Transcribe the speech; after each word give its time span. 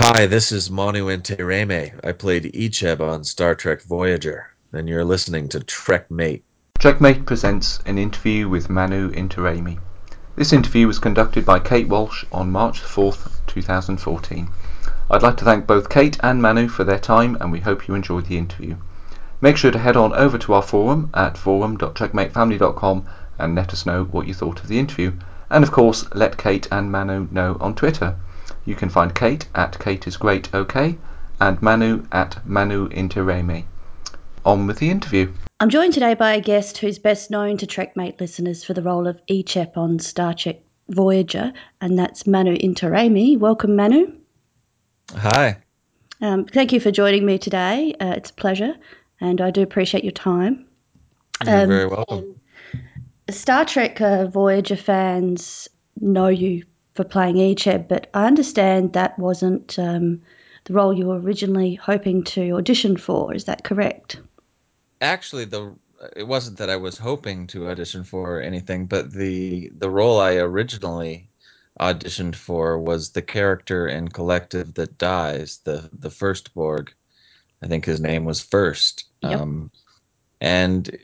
Hi, 0.00 0.26
this 0.26 0.52
is 0.52 0.70
Manu 0.70 1.06
Intiraymi. 1.06 1.92
I 2.04 2.12
played 2.12 2.54
Icheb 2.54 3.00
on 3.00 3.24
Star 3.24 3.56
Trek 3.56 3.82
Voyager, 3.82 4.46
and 4.72 4.88
you're 4.88 5.04
listening 5.04 5.48
to 5.48 5.58
Trekmate. 5.58 6.42
Trekmate 6.78 7.26
presents 7.26 7.80
an 7.84 7.98
interview 7.98 8.48
with 8.48 8.70
Manu 8.70 9.10
Intiraymi. 9.10 9.80
This 10.36 10.52
interview 10.52 10.86
was 10.86 11.00
conducted 11.00 11.44
by 11.44 11.58
Kate 11.58 11.88
Walsh 11.88 12.24
on 12.30 12.52
March 12.52 12.80
4th, 12.80 13.44
2014. 13.48 14.48
I'd 15.10 15.22
like 15.24 15.36
to 15.38 15.44
thank 15.44 15.66
both 15.66 15.88
Kate 15.88 16.16
and 16.22 16.40
Manu 16.40 16.68
for 16.68 16.84
their 16.84 17.00
time, 17.00 17.36
and 17.40 17.50
we 17.50 17.58
hope 17.58 17.88
you 17.88 17.96
enjoyed 17.96 18.26
the 18.26 18.38
interview. 18.38 18.76
Make 19.40 19.56
sure 19.56 19.72
to 19.72 19.80
head 19.80 19.96
on 19.96 20.12
over 20.12 20.38
to 20.38 20.54
our 20.54 20.62
forum 20.62 21.10
at 21.12 21.36
forum.trekmatefamily.com 21.36 23.04
and 23.36 23.54
let 23.56 23.72
us 23.72 23.84
know 23.84 24.04
what 24.04 24.28
you 24.28 24.34
thought 24.34 24.60
of 24.60 24.68
the 24.68 24.78
interview. 24.78 25.14
And 25.50 25.64
of 25.64 25.72
course, 25.72 26.06
let 26.14 26.38
Kate 26.38 26.68
and 26.70 26.92
Manu 26.92 27.26
know 27.32 27.56
on 27.60 27.74
Twitter. 27.74 28.14
You 28.68 28.74
can 28.74 28.90
find 28.90 29.14
Kate 29.14 29.48
at 29.54 29.78
Kate 29.78 30.06
is 30.06 30.18
Great 30.18 30.54
OK 30.54 30.98
and 31.40 31.62
Manu 31.62 32.04
at 32.12 32.46
Manu 32.46 32.90
Intiraymi. 32.90 33.64
On 34.44 34.66
with 34.66 34.78
the 34.78 34.90
interview. 34.90 35.32
I'm 35.58 35.70
joined 35.70 35.94
today 35.94 36.12
by 36.12 36.34
a 36.34 36.40
guest 36.42 36.76
who's 36.76 36.98
best 36.98 37.30
known 37.30 37.56
to 37.56 37.66
Trekmate 37.66 38.20
listeners 38.20 38.62
for 38.62 38.74
the 38.74 38.82
role 38.82 39.06
of 39.06 39.22
Icheb 39.26 39.74
on 39.78 39.98
Star 39.98 40.34
Trek 40.34 40.60
Voyager, 40.90 41.54
and 41.80 41.98
that's 41.98 42.26
Manu 42.26 42.58
Intiraymi. 42.58 43.38
Welcome, 43.38 43.74
Manu. 43.74 44.12
Hi. 45.16 45.56
Um, 46.20 46.44
thank 46.44 46.74
you 46.74 46.80
for 46.80 46.90
joining 46.90 47.24
me 47.24 47.38
today. 47.38 47.94
Uh, 47.98 48.12
it's 48.18 48.28
a 48.28 48.34
pleasure, 48.34 48.74
and 49.18 49.40
I 49.40 49.50
do 49.50 49.62
appreciate 49.62 50.04
your 50.04 50.12
time. 50.12 50.66
You're 51.42 51.62
um, 51.62 51.68
very 51.68 51.86
welcome. 51.86 52.38
Star 53.30 53.64
Trek 53.64 53.98
uh, 54.02 54.26
Voyager 54.26 54.76
fans 54.76 55.68
know 55.98 56.28
you 56.28 56.64
for 56.98 57.04
playing 57.04 57.36
Icheb, 57.36 57.86
but 57.86 58.10
I 58.12 58.26
understand 58.26 58.92
that 58.92 59.16
wasn't 59.18 59.78
um, 59.78 60.20
the 60.64 60.74
role 60.74 60.92
you 60.92 61.06
were 61.06 61.20
originally 61.20 61.76
hoping 61.76 62.24
to 62.24 62.56
audition 62.56 62.96
for. 62.96 63.32
Is 63.32 63.44
that 63.44 63.62
correct? 63.62 64.18
actually 65.00 65.44
the 65.44 65.74
it 66.16 66.26
wasn't 66.26 66.58
that 66.58 66.70
I 66.70 66.76
was 66.76 66.96
hoping 66.96 67.48
to 67.48 67.68
audition 67.68 68.04
for 68.04 68.40
anything, 68.40 68.86
but 68.86 69.12
the 69.12 69.70
the 69.76 69.90
role 69.90 70.20
I 70.20 70.36
originally 70.36 71.28
auditioned 71.80 72.36
for 72.36 72.78
was 72.78 73.10
the 73.10 73.22
character 73.22 73.88
in 73.88 74.08
Collective 74.08 74.74
that 74.74 74.98
dies, 74.98 75.58
the 75.64 75.90
the 75.92 76.10
first 76.10 76.54
Borg. 76.54 76.92
I 77.62 77.66
think 77.66 77.84
his 77.84 78.00
name 78.00 78.24
was 78.24 78.40
First. 78.40 79.06
Yep. 79.22 79.40
Um, 79.40 79.70
and 80.40 80.96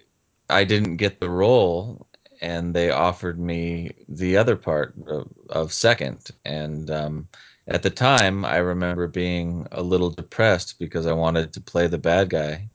I 0.49 0.63
didn't 0.63 0.99
get 0.99 1.19
the 1.19 1.31
role, 1.31 2.04
and 2.41 2.75
they 2.75 2.91
offered 2.91 3.39
me 3.39 3.93
the 4.09 4.37
other 4.37 4.57
part 4.57 4.95
of, 5.07 5.29
of 5.51 5.73
Second. 5.73 6.31
And 6.45 6.91
um, 6.91 7.29
at 7.69 7.83
the 7.83 7.91
time, 7.91 8.45
I 8.45 8.59
remember 8.59 9.07
being 9.09 9.67
a 9.73 9.83
little 9.83 10.11
depressed 10.11 10.79
because 10.79 11.07
I 11.07 11.13
wanted 11.13 11.53
to 11.53 11.61
play 11.61 11.87
the 11.87 11.99
bad 11.99 12.31
guy, 12.31 12.69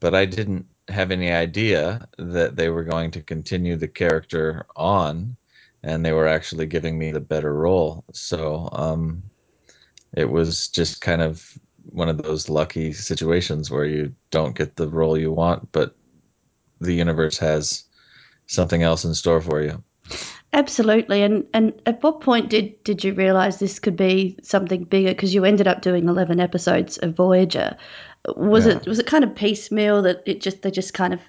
but 0.00 0.14
I 0.14 0.24
didn't 0.24 0.66
have 0.88 1.10
any 1.10 1.30
idea 1.30 2.08
that 2.18 2.56
they 2.56 2.68
were 2.68 2.84
going 2.84 3.10
to 3.12 3.22
continue 3.22 3.76
the 3.76 3.88
character 3.88 4.66
on 4.76 5.36
and 5.82 6.04
they 6.04 6.12
were 6.12 6.28
actually 6.28 6.66
giving 6.66 6.98
me 6.98 7.10
the 7.10 7.20
better 7.20 7.54
role 7.54 8.04
so 8.12 8.68
um, 8.72 9.22
it 10.14 10.28
was 10.28 10.68
just 10.68 11.00
kind 11.00 11.22
of 11.22 11.58
one 11.84 12.08
of 12.08 12.22
those 12.22 12.48
lucky 12.48 12.92
situations 12.92 13.70
where 13.70 13.84
you 13.84 14.14
don't 14.30 14.56
get 14.56 14.76
the 14.76 14.88
role 14.88 15.16
you 15.16 15.32
want 15.32 15.70
but 15.72 15.94
the 16.80 16.94
universe 16.94 17.38
has 17.38 17.84
something 18.46 18.82
else 18.82 19.04
in 19.04 19.14
store 19.14 19.40
for 19.40 19.62
you. 19.62 19.82
Absolutely. 20.52 21.22
And 21.22 21.46
and 21.54 21.72
at 21.86 22.02
what 22.02 22.20
point 22.20 22.50
did 22.50 22.82
did 22.84 23.04
you 23.04 23.14
realize 23.14 23.58
this 23.58 23.78
could 23.78 23.96
be 23.96 24.38
something 24.42 24.84
bigger? 24.84 25.10
Because 25.10 25.34
you 25.34 25.44
ended 25.44 25.66
up 25.66 25.80
doing 25.80 26.08
11 26.08 26.40
episodes 26.40 26.98
of 26.98 27.16
voyager. 27.16 27.76
Was 28.36 28.66
yeah. 28.66 28.74
it 28.74 28.86
was 28.86 28.98
it 28.98 29.06
kind 29.06 29.24
of 29.24 29.34
piecemeal 29.34 30.02
that 30.02 30.22
it 30.26 30.42
just 30.42 30.62
they 30.62 30.70
just 30.70 30.92
kind 30.92 31.14
of 31.14 31.20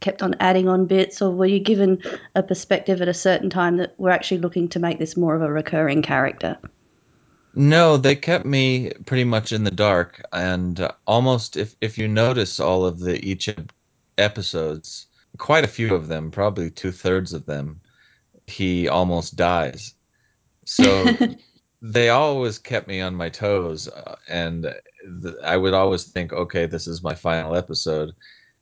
kept 0.00 0.22
on 0.22 0.34
adding 0.40 0.68
on 0.68 0.86
bits, 0.86 1.22
or 1.22 1.30
were 1.30 1.46
you 1.46 1.60
given 1.60 2.02
a 2.34 2.42
perspective 2.42 3.00
at 3.00 3.08
a 3.08 3.14
certain 3.14 3.50
time 3.50 3.78
that 3.78 3.94
we're 3.98 4.10
actually 4.10 4.38
looking 4.38 4.68
to 4.68 4.78
make 4.78 4.98
this 4.98 5.16
more 5.16 5.34
of 5.34 5.42
a 5.42 5.50
recurring 5.50 6.02
character? 6.02 6.58
No, 7.54 7.96
they 7.96 8.16
kept 8.16 8.44
me 8.44 8.92
pretty 9.06 9.24
much 9.24 9.52
in 9.52 9.64
the 9.64 9.70
dark, 9.70 10.22
and 10.32 10.88
almost 11.06 11.56
if 11.56 11.76
if 11.80 11.98
you 11.98 12.08
notice 12.08 12.60
all 12.60 12.84
of 12.84 12.98
the 12.98 13.24
each 13.24 13.48
episodes, 14.18 15.06
quite 15.36 15.64
a 15.64 15.68
few 15.68 15.94
of 15.94 16.08
them, 16.08 16.30
probably 16.30 16.70
two 16.70 16.92
thirds 16.92 17.32
of 17.32 17.46
them, 17.46 17.80
he 18.46 18.88
almost 18.88 19.36
dies. 19.36 19.94
So 20.64 21.06
they 21.82 22.08
always 22.08 22.58
kept 22.58 22.88
me 22.88 23.00
on 23.00 23.14
my 23.14 23.28
toes, 23.28 23.88
uh, 23.88 24.16
and 24.28 24.62
th- 25.22 25.34
I 25.42 25.56
would 25.56 25.74
always 25.74 26.04
think, 26.04 26.32
okay, 26.32 26.66
this 26.66 26.86
is 26.86 27.02
my 27.02 27.14
final 27.14 27.54
episode, 27.54 28.14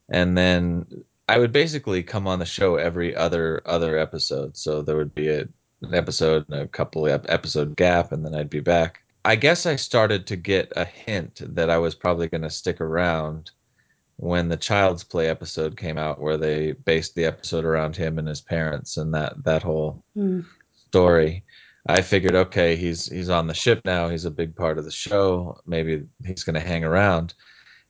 and 0.08 0.36
then 0.36 1.04
I 1.28 1.38
would 1.38 1.52
basically 1.52 2.02
come 2.02 2.26
on 2.26 2.38
the 2.38 2.46
show 2.46 2.76
every 2.76 3.14
other 3.16 3.62
other 3.64 3.98
episode. 3.98 4.56
So 4.56 4.82
there 4.82 4.96
would 4.96 5.14
be 5.14 5.28
a, 5.28 5.40
an 5.82 5.94
episode 5.94 6.46
and 6.48 6.60
a 6.60 6.68
couple 6.68 7.08
episode 7.08 7.76
gap, 7.76 8.12
and 8.12 8.24
then 8.24 8.34
I'd 8.34 8.50
be 8.50 8.60
back. 8.60 9.00
I 9.24 9.36
guess 9.36 9.64
I 9.64 9.76
started 9.76 10.26
to 10.26 10.36
get 10.36 10.72
a 10.76 10.84
hint 10.84 11.40
that 11.54 11.70
I 11.70 11.78
was 11.78 11.94
probably 11.94 12.28
going 12.28 12.42
to 12.42 12.50
stick 12.50 12.80
around 12.80 13.50
when 14.16 14.48
the 14.48 14.56
Child's 14.56 15.04
Play 15.04 15.28
episode 15.28 15.76
came 15.76 15.98
out, 15.98 16.20
where 16.20 16.36
they 16.36 16.72
based 16.72 17.14
the 17.14 17.24
episode 17.24 17.64
around 17.64 17.96
him 17.96 18.18
and 18.18 18.28
his 18.28 18.40
parents 18.40 18.96
and 18.96 19.14
that 19.14 19.44
that 19.44 19.62
whole 19.62 20.04
mm. 20.16 20.44
story. 20.88 21.44
I 21.86 22.00
figured, 22.00 22.34
okay, 22.34 22.76
he's 22.76 23.06
he's 23.06 23.28
on 23.28 23.46
the 23.46 23.54
ship 23.54 23.82
now. 23.84 24.08
He's 24.08 24.24
a 24.24 24.30
big 24.30 24.56
part 24.56 24.78
of 24.78 24.84
the 24.84 24.90
show. 24.90 25.60
Maybe 25.66 26.04
he's 26.24 26.44
going 26.44 26.54
to 26.54 26.60
hang 26.60 26.84
around. 26.84 27.34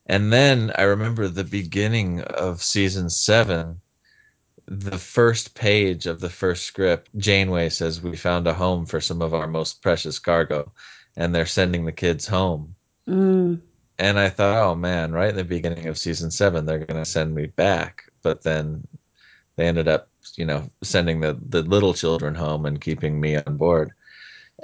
And 0.06 0.32
then 0.32 0.72
I 0.76 0.82
remember 0.82 1.28
the 1.28 1.44
beginning 1.44 2.20
of 2.22 2.62
season 2.62 3.08
seven, 3.08 3.80
the 4.66 4.98
first 4.98 5.54
page 5.54 6.06
of 6.06 6.20
the 6.20 6.28
first 6.28 6.66
script. 6.66 7.10
Janeway 7.16 7.68
says, 7.68 8.02
"We 8.02 8.16
found 8.16 8.46
a 8.46 8.54
home 8.54 8.86
for 8.86 9.00
some 9.00 9.22
of 9.22 9.32
our 9.32 9.46
most 9.46 9.80
precious 9.80 10.18
cargo, 10.18 10.72
and 11.16 11.34
they're 11.34 11.46
sending 11.46 11.84
the 11.84 11.92
kids 11.92 12.26
home." 12.26 12.74
Mm. 13.08 13.60
And 13.98 14.18
I 14.18 14.28
thought, 14.28 14.62
oh 14.62 14.74
man, 14.74 15.12
right 15.12 15.30
in 15.30 15.36
the 15.36 15.44
beginning 15.44 15.86
of 15.86 15.98
season 15.98 16.30
seven, 16.30 16.66
they're 16.66 16.78
going 16.78 17.02
to 17.02 17.08
send 17.08 17.34
me 17.34 17.46
back. 17.46 18.04
But 18.22 18.42
then 18.42 18.86
they 19.56 19.66
ended 19.66 19.88
up 19.88 20.08
you 20.36 20.44
know 20.44 20.68
sending 20.82 21.20
the 21.20 21.38
the 21.48 21.62
little 21.62 21.94
children 21.94 22.34
home 22.34 22.66
and 22.66 22.80
keeping 22.80 23.20
me 23.20 23.36
on 23.36 23.56
board 23.56 23.92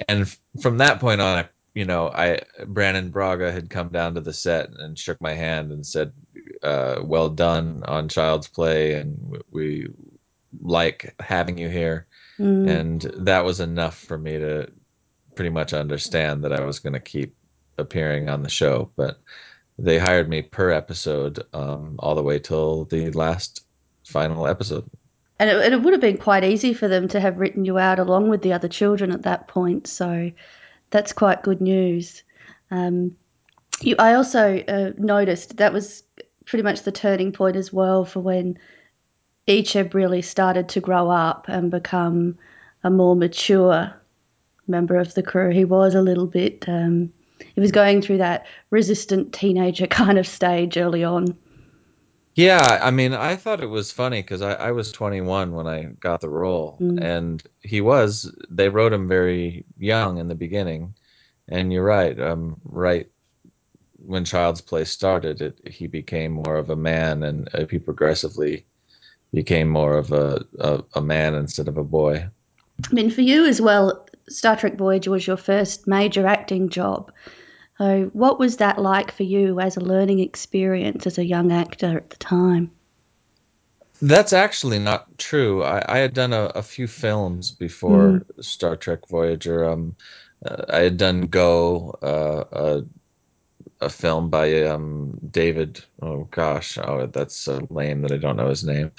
and 0.08 0.34
from 0.60 0.78
that 0.78 1.00
point 1.00 1.20
on 1.20 1.44
you 1.74 1.84
know 1.84 2.08
i 2.08 2.40
Brannon 2.66 3.10
Braga 3.10 3.52
had 3.52 3.70
come 3.70 3.88
down 3.88 4.14
to 4.14 4.20
the 4.20 4.32
set 4.32 4.70
and 4.70 4.98
shook 4.98 5.20
my 5.20 5.34
hand 5.34 5.72
and 5.72 5.84
said 5.84 6.12
uh, 6.62 7.00
well 7.02 7.28
done 7.28 7.82
on 7.86 8.08
child's 8.08 8.48
play 8.48 8.94
and 8.94 9.38
we 9.50 9.88
like 10.62 11.14
having 11.20 11.58
you 11.58 11.69
here 11.69 12.06
mm. 12.38 12.69
and 12.69 13.02
that 13.24 13.44
was 13.44 13.60
enough 13.60 13.96
for 13.96 14.19
me 14.19 14.38
to 14.38 14.70
pretty 15.34 15.50
much 15.50 15.72
understand 15.72 16.44
that 16.44 16.52
i 16.52 16.64
was 16.64 16.80
going 16.80 16.92
to 16.92 17.00
keep 17.00 17.34
appearing 17.80 18.28
on 18.28 18.42
the 18.42 18.48
show 18.48 18.91
but 18.96 19.20
they 19.78 19.98
hired 19.98 20.28
me 20.28 20.42
per 20.42 20.70
episode 20.70 21.42
um, 21.54 21.96
all 21.98 22.14
the 22.14 22.22
way 22.22 22.38
till 22.38 22.84
the 22.84 23.10
last 23.10 23.64
final 24.04 24.46
episode 24.46 24.88
and 25.41 25.48
it, 25.48 25.64
and 25.64 25.74
it 25.74 25.82
would 25.82 25.94
have 25.94 26.02
been 26.02 26.19
quite 26.19 26.44
easy 26.44 26.74
for 26.74 26.86
them 26.86 27.08
to 27.08 27.19
have 27.19 27.38
written 27.38 27.64
you 27.64 27.78
out 27.78 27.98
along 27.98 28.28
with 28.28 28.42
the 28.42 28.52
other 28.52 28.69
children 28.69 29.10
at 29.10 29.22
that 29.22 29.48
point. 29.48 29.86
So 29.86 30.30
that's 30.90 31.14
quite 31.14 31.42
good 31.42 31.62
news. 31.62 32.22
Um, 32.70 33.16
you, 33.80 33.96
I 33.98 34.14
also 34.14 34.58
uh, 34.58 34.90
noticed 34.98 35.56
that 35.56 35.72
was 35.72 36.02
pretty 36.44 36.62
much 36.62 36.82
the 36.82 36.92
turning 36.92 37.32
point 37.32 37.56
as 37.56 37.72
well 37.72 38.04
for 38.04 38.20
when 38.20 38.58
Icheb 39.48 39.94
really 39.94 40.20
started 40.20 40.69
to 40.70 40.80
grow 40.80 41.10
up 41.10 41.46
and 41.48 41.70
become 41.70 42.36
a 42.84 42.90
more 42.90 43.16
mature 43.16 43.94
member 44.69 44.96
of 44.96 45.14
the 45.14 45.22
crew. 45.22 45.50
He 45.50 45.64
was 45.64 45.94
a 45.94 46.02
little 46.02 46.26
bit, 46.26 46.69
um, 46.69 47.14
he 47.54 47.60
was 47.60 47.72
going 47.72 48.02
through 48.02 48.18
that 48.18 48.46
resistant 48.70 49.32
teenager 49.32 49.87
kind 50.00 50.19
of 50.19 50.26
stage 50.26 50.76
early 50.76 51.04
on. 51.04 51.37
Yeah, 52.34 52.78
I 52.81 52.90
mean, 52.90 53.12
I 53.12 53.37
thought 53.37 53.62
it 53.62 53.66
was 53.66 53.90
funny 53.90 54.22
because 54.22 54.40
I, 54.40 54.54
I 54.54 54.70
was 54.70 54.92
21 54.92 55.52
when 55.52 55.66
I 55.66 55.84
got 56.00 56.20
the 56.20 56.28
role, 56.28 56.78
mm. 56.81 57.02
and 57.02 57.42
he 57.62 57.81
was. 57.81 58.34
They 58.48 58.69
wrote 58.69 58.92
him 58.92 59.08
very 59.08 59.64
young 59.78 60.19
in 60.19 60.28
the 60.28 60.34
beginning, 60.34 60.94
and 61.48 61.72
you're 61.72 61.84
right. 61.84 62.19
Um, 62.19 62.56
right 62.64 63.10
when 64.06 64.25
Child's 64.25 64.60
Play 64.60 64.84
started, 64.84 65.43
it 65.43 65.58
he 65.69 65.86
became 65.86 66.32
more 66.32 66.56
of 66.56 66.70
a 66.70 66.76
man, 66.76 67.25
and 67.25 67.48
uh, 67.52 67.66
he 67.66 67.78
progressively 67.78 68.64
became 69.34 69.69
more 69.69 69.98
of 69.98 70.12
a, 70.12 70.44
a 70.60 70.84
a 70.94 71.00
man 71.00 71.34
instead 71.34 71.69
of 71.69 71.76
a 71.76 71.84
boy. 71.84 72.28
I 72.90 72.94
mean, 72.94 73.10
for 73.10 73.20
you 73.20 73.44
as 73.44 73.60
well, 73.60 74.06
Star 74.31 74.56
Trek 74.56 74.77
Voyager 74.77 75.11
was 75.11 75.27
your 75.27 75.37
first 75.37 75.87
major 75.87 76.27
acting 76.27 76.69
job. 76.69 77.12
So, 77.79 78.11
what 78.12 78.38
was 78.38 78.59
that 78.59 78.79
like 78.79 79.11
for 79.12 79.23
you 79.23 79.59
as 79.59 79.77
a 79.77 79.81
learning 79.81 80.21
experience 80.21 81.06
as 81.06 81.19
a 81.19 81.25
young 81.25 81.50
actor 81.50 81.97
at 81.97 82.11
the 82.11 82.17
time? 82.17 82.71
That's 84.03 84.32
actually 84.32 84.79
not 84.79 85.19
true. 85.19 85.62
I, 85.62 85.85
I 85.87 85.99
had 85.99 86.15
done 86.15 86.32
a, 86.32 86.44
a, 86.55 86.62
few 86.62 86.87
films 86.87 87.50
before 87.50 88.25
mm. 88.25 88.44
Star 88.44 88.77
Trek 88.77 89.09
Voyager. 89.09 89.69
Um, 89.69 89.97
uh, 90.44 90.65
I 90.69 90.79
had 90.81 90.97
done 90.97 91.23
Go, 91.23 91.99
uh, 92.03 92.44
a, 92.53 92.82
a 93.81 93.91
film 93.91 94.31
by 94.31 94.62
um, 94.65 95.19
David. 95.31 95.82
Oh 96.00 96.25
gosh, 96.31 96.79
oh 96.79 97.06
that's 97.06 97.37
so 97.37 97.67
lame 97.71 98.03
that 98.03 98.12
I 98.12 98.17
don't 98.17 98.37
know 98.37 98.49
his 98.49 98.65
name. 98.65 98.93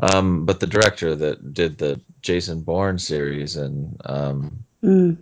Um, 0.00 0.46
but 0.46 0.60
the 0.60 0.66
director 0.66 1.14
that 1.14 1.52
did 1.52 1.78
the 1.78 2.00
Jason 2.22 2.62
Bourne 2.62 2.98
series, 2.98 3.56
and 3.56 4.00
um, 4.04 4.64
Mm. 4.82 5.16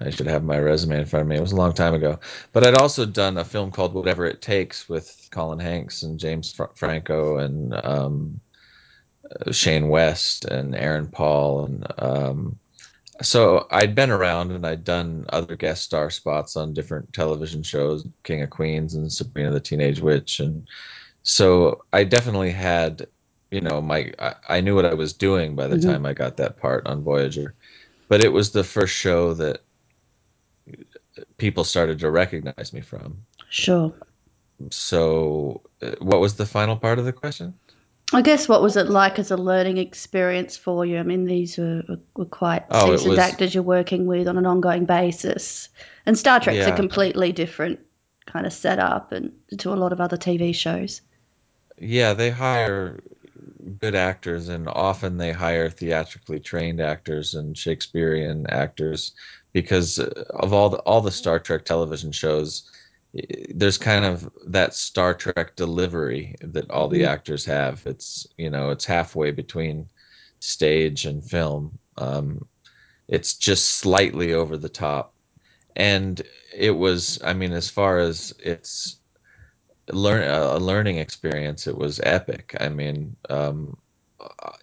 I 0.00 0.10
should 0.10 0.26
have 0.26 0.44
my 0.44 0.58
resume 0.58 0.98
in 0.98 1.06
front 1.06 1.22
of 1.22 1.28
me. 1.28 1.36
It 1.36 1.40
was 1.40 1.52
a 1.52 1.56
long 1.56 1.72
time 1.72 1.94
ago. 1.94 2.18
But 2.52 2.66
I'd 2.66 2.74
also 2.74 3.06
done 3.06 3.38
a 3.38 3.44
film 3.44 3.70
called 3.70 3.94
Whatever 3.94 4.26
It 4.26 4.42
Takes 4.42 4.86
with 4.88 5.28
Colin 5.30 5.60
Hanks 5.60 6.02
and 6.02 6.18
James 6.18 6.52
Fr- 6.52 6.64
Franco 6.74 7.38
and 7.38 7.72
um, 7.84 8.40
Shane 9.50 9.88
West 9.88 10.44
and 10.46 10.74
Aaron 10.74 11.08
Paul 11.08 11.64
and 11.66 11.86
um, 11.98 12.58
so 13.22 13.66
I'd 13.70 13.94
been 13.94 14.10
around 14.10 14.52
and 14.52 14.66
I'd 14.66 14.84
done 14.84 15.26
other 15.30 15.56
guest 15.56 15.84
star 15.84 16.10
spots 16.10 16.56
on 16.56 16.74
different 16.74 17.12
television 17.14 17.62
shows, 17.62 18.06
King 18.24 18.42
of 18.42 18.50
Queens 18.50 18.94
and 18.94 19.12
Sabrina 19.12 19.52
the 19.52 19.60
Teenage 19.60 20.00
Witch, 20.00 20.40
and 20.40 20.68
so 21.24 21.82
I 21.92 22.04
definitely 22.04 22.52
had, 22.52 23.06
you 23.50 23.60
know, 23.62 23.82
my 23.82 24.12
I, 24.18 24.36
I 24.48 24.60
knew 24.62 24.74
what 24.76 24.86
I 24.86 24.94
was 24.94 25.12
doing 25.14 25.56
by 25.56 25.68
the 25.68 25.76
hmm 25.76 25.94
time 25.94 26.06
I 26.06 26.14
got 26.14 26.36
that 26.38 26.58
part 26.58 26.86
on 26.86 27.04
Voyager, 27.04 27.54
but 28.12 28.22
it 28.22 28.30
was 28.30 28.50
the 28.50 28.62
first 28.62 28.92
show 28.92 29.32
that 29.32 29.62
people 31.38 31.64
started 31.64 31.98
to 31.98 32.10
recognize 32.10 32.74
me 32.74 32.82
from. 32.82 33.16
Sure. 33.48 33.90
So, 34.68 35.62
uh, 35.80 35.92
what 35.98 36.20
was 36.20 36.34
the 36.34 36.44
final 36.44 36.76
part 36.76 36.98
of 36.98 37.06
the 37.06 37.14
question? 37.14 37.54
I 38.12 38.20
guess 38.20 38.50
what 38.50 38.60
was 38.60 38.76
it 38.76 38.90
like 38.90 39.18
as 39.18 39.30
a 39.30 39.38
learning 39.38 39.78
experience 39.78 40.58
for 40.58 40.84
you? 40.84 40.98
I 40.98 41.04
mean, 41.04 41.24
these 41.24 41.56
were, 41.56 41.84
were 42.14 42.26
quite 42.26 42.64
Oh, 42.68 42.90
seasoned 42.90 43.10
was 43.12 43.18
actors 43.18 43.54
you're 43.54 43.62
working 43.62 44.04
with 44.04 44.28
on 44.28 44.36
an 44.36 44.44
ongoing 44.44 44.84
basis. 44.84 45.70
And 46.04 46.18
Star 46.18 46.38
Trek's 46.38 46.66
a 46.66 46.76
completely 46.76 47.32
different 47.32 47.80
kind 48.26 48.44
of 48.44 48.52
setup 48.52 49.12
and 49.12 49.32
to 49.56 49.72
a 49.72 49.80
lot 49.82 49.94
of 49.94 50.02
other 50.02 50.18
TV 50.18 50.54
shows. 50.54 51.00
yeah, 51.78 52.12
they 52.12 52.28
hire 52.28 53.00
good 53.82 53.94
actors, 53.96 54.48
and 54.48 54.68
often 54.68 55.18
they 55.18 55.32
hire 55.32 55.68
theatrically 55.70 56.40
trained 56.40 56.80
actors 56.80 57.34
and 57.34 57.58
Shakespearean 57.58 58.46
actors 58.48 59.12
because 59.52 59.98
uh, 59.98 60.24
of 60.40 60.52
all 60.54 60.70
the 60.70 60.78
all 60.78 61.00
the 61.02 61.10
Star 61.12 61.38
Trek 61.40 61.64
television 61.66 62.12
shows. 62.12 62.70
There's 63.54 63.78
kind 63.78 64.04
of 64.06 64.30
that 64.48 64.74
Star 64.74 65.14
Trek 65.14 65.56
delivery 65.56 66.34
that 66.42 66.70
all 66.70 66.88
the 66.88 67.04
Mm, 67.04 67.06
actors 67.06 67.44
have. 67.46 67.82
It's 67.86 68.26
you 68.38 68.50
know 68.50 68.70
it's 68.70 68.84
halfway 68.86 69.30
between 69.32 69.88
stage 70.40 71.04
and 71.06 71.24
film. 71.24 71.78
Um, 71.98 72.48
it's 73.08 73.34
just 73.36 73.68
slightly 73.78 74.34
over 74.34 74.56
the 74.58 74.70
top, 74.70 75.14
and 75.76 76.22
it 76.56 76.72
was. 76.72 77.20
I 77.24 77.34
mean, 77.34 77.52
as 77.52 77.70
far 77.70 77.98
as 78.00 78.32
its 78.40 79.01
learn 79.92 80.28
a 80.28 80.58
learning 80.58 80.98
experience. 80.98 81.66
It 81.66 81.76
was 81.76 82.00
epic. 82.02 82.56
I 82.60 82.68
mean, 82.68 83.16
um, 83.30 83.76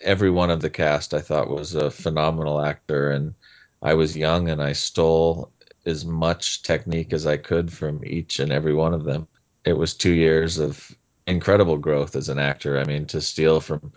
every 0.02 0.30
one 0.30 0.50
of 0.50 0.62
the 0.62 0.70
cast 0.70 1.14
I 1.14 1.20
thought 1.22 1.50
was 1.50 1.76
a 1.76 1.92
phenomenal 1.92 2.62
actor, 2.62 3.12
and 3.12 3.34
I 3.82 3.94
was 3.94 4.18
young 4.18 4.50
and 4.50 4.62
I 4.62 4.74
stole 4.74 5.52
as 5.86 6.06
much 6.06 6.64
technique 6.64 7.14
as 7.14 7.26
I 7.26 7.38
could 7.38 7.72
from 7.72 8.04
each 8.06 8.40
and 8.40 8.52
every 8.52 8.74
one 8.74 8.94
of 8.94 9.06
them. 9.06 9.28
It 9.66 9.74
was 9.74 9.94
two 9.94 10.14
years 10.14 10.58
of 10.58 10.96
incredible 11.28 11.78
growth 11.78 12.16
as 12.16 12.30
an 12.30 12.40
actor. 12.40 12.80
I 12.80 12.84
mean, 12.86 13.06
to 13.08 13.22
steal 13.22 13.62
from 13.62 13.94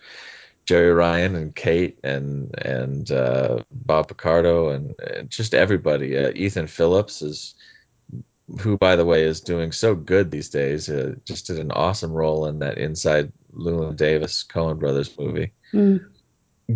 Jeri 0.67 0.97
Ryan 0.97 1.35
and 1.35 1.55
Kate 1.55 1.99
and 2.05 2.55
and 2.65 3.11
uh, 3.11 3.63
Bob 3.71 4.09
Picardo 4.09 4.69
and, 4.69 4.95
and 5.01 5.31
just 5.31 5.55
everybody. 5.55 6.17
Uh, 6.17 6.33
Ethan 6.35 6.69
Phillips 6.69 7.23
is 7.23 7.55
who, 8.61 8.77
by 8.79 8.97
the 8.97 9.05
way, 9.05 9.25
is 9.25 9.41
doing 9.41 9.73
so 9.73 9.95
good 9.95 10.31
these 10.31 10.49
days. 10.51 10.89
Uh, 10.89 11.15
just 11.25 11.47
did 11.47 11.59
an 11.59 11.71
awesome 11.73 12.13
role 12.13 12.47
in 12.47 12.59
that 12.61 12.79
Inside 12.79 13.33
Llewyn 13.55 13.97
Davis 13.97 14.45
Coen 14.49 14.79
Brothers 14.79 15.17
movie. 15.19 15.53
mm, 15.75 16.01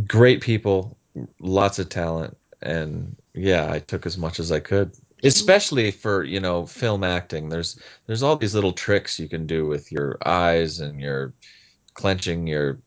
Great 0.06 0.40
people, 0.40 0.98
lots 1.40 1.78
of 1.78 1.88
talent, 1.88 2.36
and 2.62 3.16
yeah, 3.34 3.70
I 3.72 3.78
took 3.80 4.06
as 4.06 4.18
much 4.18 4.40
as 4.40 4.50
I 4.52 4.60
could. 4.60 4.92
Especially 5.24 5.90
for 5.90 6.24
you 6.24 6.40
know 6.40 6.66
film 6.66 7.02
acting, 7.04 7.48
there's 7.48 7.80
there's 8.06 8.22
all 8.22 8.36
these 8.36 8.54
little 8.54 8.72
tricks 8.72 9.19
you 9.19 9.28
can 9.28 9.46
do 9.46 9.66
with 9.66 9.90
your 9.92 10.19
eyes 10.26 10.80
and 10.80 11.00
your 11.00 11.34
clenching 11.94 12.46
your 12.46 12.80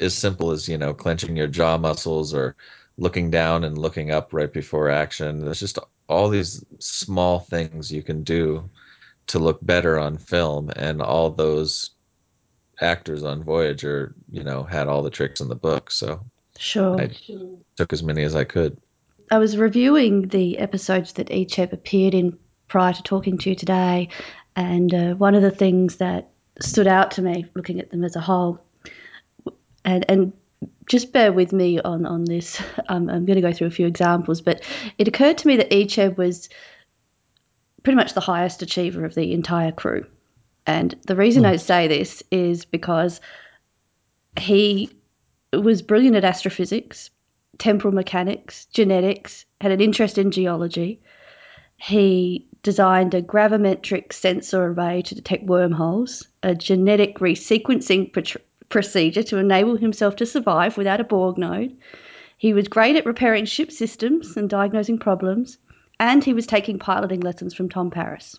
as 0.00 0.14
simple 0.14 0.50
as 0.50 0.68
you 0.68 0.78
know 0.78 0.94
clenching 0.94 1.36
your 1.36 1.46
jaw 1.48 1.76
muscles 1.78 2.34
or 2.34 2.56
looking 2.96 3.30
down 3.30 3.64
and 3.64 3.78
looking 3.78 4.10
up 4.10 4.32
right 4.32 4.52
before 4.52 4.88
action. 4.90 5.40
There's 5.44 5.60
just 5.60 5.78
all 6.08 6.28
these 6.28 6.64
small 6.78 7.38
things 7.38 7.92
you 7.92 8.02
can 8.02 8.22
do 8.22 8.68
to 9.28 9.38
look 9.38 9.58
better 9.62 9.98
on 9.98 10.16
film 10.16 10.70
and 10.76 11.02
all 11.02 11.30
those 11.30 11.90
actors 12.80 13.22
on 13.22 13.44
Voyager, 13.44 14.14
you 14.30 14.42
know, 14.42 14.62
had 14.62 14.88
all 14.88 15.02
the 15.02 15.10
tricks 15.10 15.40
in 15.40 15.48
the 15.48 15.54
book, 15.54 15.90
so 15.90 16.24
sure. 16.58 17.00
I 17.00 17.10
took 17.76 17.92
as 17.92 18.02
many 18.02 18.22
as 18.22 18.34
I 18.34 18.44
could. 18.44 18.78
I 19.30 19.38
was 19.38 19.58
reviewing 19.58 20.28
the 20.28 20.58
episodes 20.58 21.12
that 21.14 21.28
Icheb 21.28 21.72
appeared 21.72 22.14
in 22.14 22.38
prior 22.68 22.92
to 22.94 23.02
talking 23.02 23.36
to 23.38 23.50
you 23.50 23.56
today, 23.56 24.08
and 24.56 24.94
uh, 24.94 25.14
one 25.14 25.34
of 25.34 25.42
the 25.42 25.50
things 25.50 25.96
that 25.96 26.30
stood 26.60 26.86
out 26.86 27.10
to 27.12 27.22
me 27.22 27.46
looking 27.54 27.78
at 27.78 27.90
them 27.90 28.04
as 28.04 28.16
a 28.16 28.20
whole, 28.20 28.58
and, 29.84 30.04
and 30.08 30.32
just 30.88 31.12
bear 31.12 31.32
with 31.32 31.52
me 31.52 31.80
on, 31.80 32.06
on 32.06 32.24
this, 32.24 32.60
um, 32.88 33.08
I'm 33.08 33.24
going 33.26 33.36
to 33.36 33.42
go 33.42 33.52
through 33.52 33.68
a 33.68 33.70
few 33.70 33.86
examples, 33.86 34.40
but 34.40 34.62
it 34.96 35.08
occurred 35.08 35.38
to 35.38 35.46
me 35.46 35.56
that 35.56 35.70
Icheb 35.70 36.16
was 36.16 36.48
pretty 37.82 37.96
much 37.96 38.14
the 38.14 38.20
highest 38.20 38.62
achiever 38.62 39.04
of 39.04 39.14
the 39.14 39.32
entire 39.32 39.72
crew. 39.72 40.06
And 40.66 40.94
the 41.06 41.16
reason 41.16 41.44
Hmm. 41.44 41.50
I 41.50 41.56
say 41.56 41.88
this 41.88 42.22
is 42.30 42.64
because 42.64 43.20
he 44.38 44.90
was 45.52 45.82
brilliant 45.82 46.16
at 46.16 46.24
astrophysics, 46.24 47.10
temporal 47.58 47.94
mechanics, 47.94 48.66
genetics, 48.66 49.46
had 49.60 49.72
an 49.72 49.80
interest 49.80 50.18
in 50.18 50.30
geology. 50.30 51.00
He 51.76 52.48
designed 52.62 53.14
a 53.14 53.22
gravimetric 53.22 54.12
sensor 54.12 54.64
array 54.64 55.02
to 55.02 55.14
detect 55.14 55.44
wormholes, 55.44 56.26
a 56.42 56.54
genetic 56.54 57.18
resequencing 57.18 58.12
procedure 58.68 59.22
to 59.22 59.38
enable 59.38 59.76
himself 59.76 60.16
to 60.16 60.26
survive 60.26 60.76
without 60.76 61.00
a 61.00 61.04
Borg 61.04 61.38
node. 61.38 61.76
He 62.36 62.52
was 62.52 62.68
great 62.68 62.96
at 62.96 63.06
repairing 63.06 63.46
ship 63.46 63.72
systems 63.72 64.36
and 64.36 64.48
diagnosing 64.48 64.98
problems, 64.98 65.58
and 65.98 66.22
he 66.22 66.32
was 66.32 66.46
taking 66.46 66.78
piloting 66.78 67.20
lessons 67.20 67.54
from 67.54 67.68
Tom 67.68 67.90
Paris. 67.90 68.38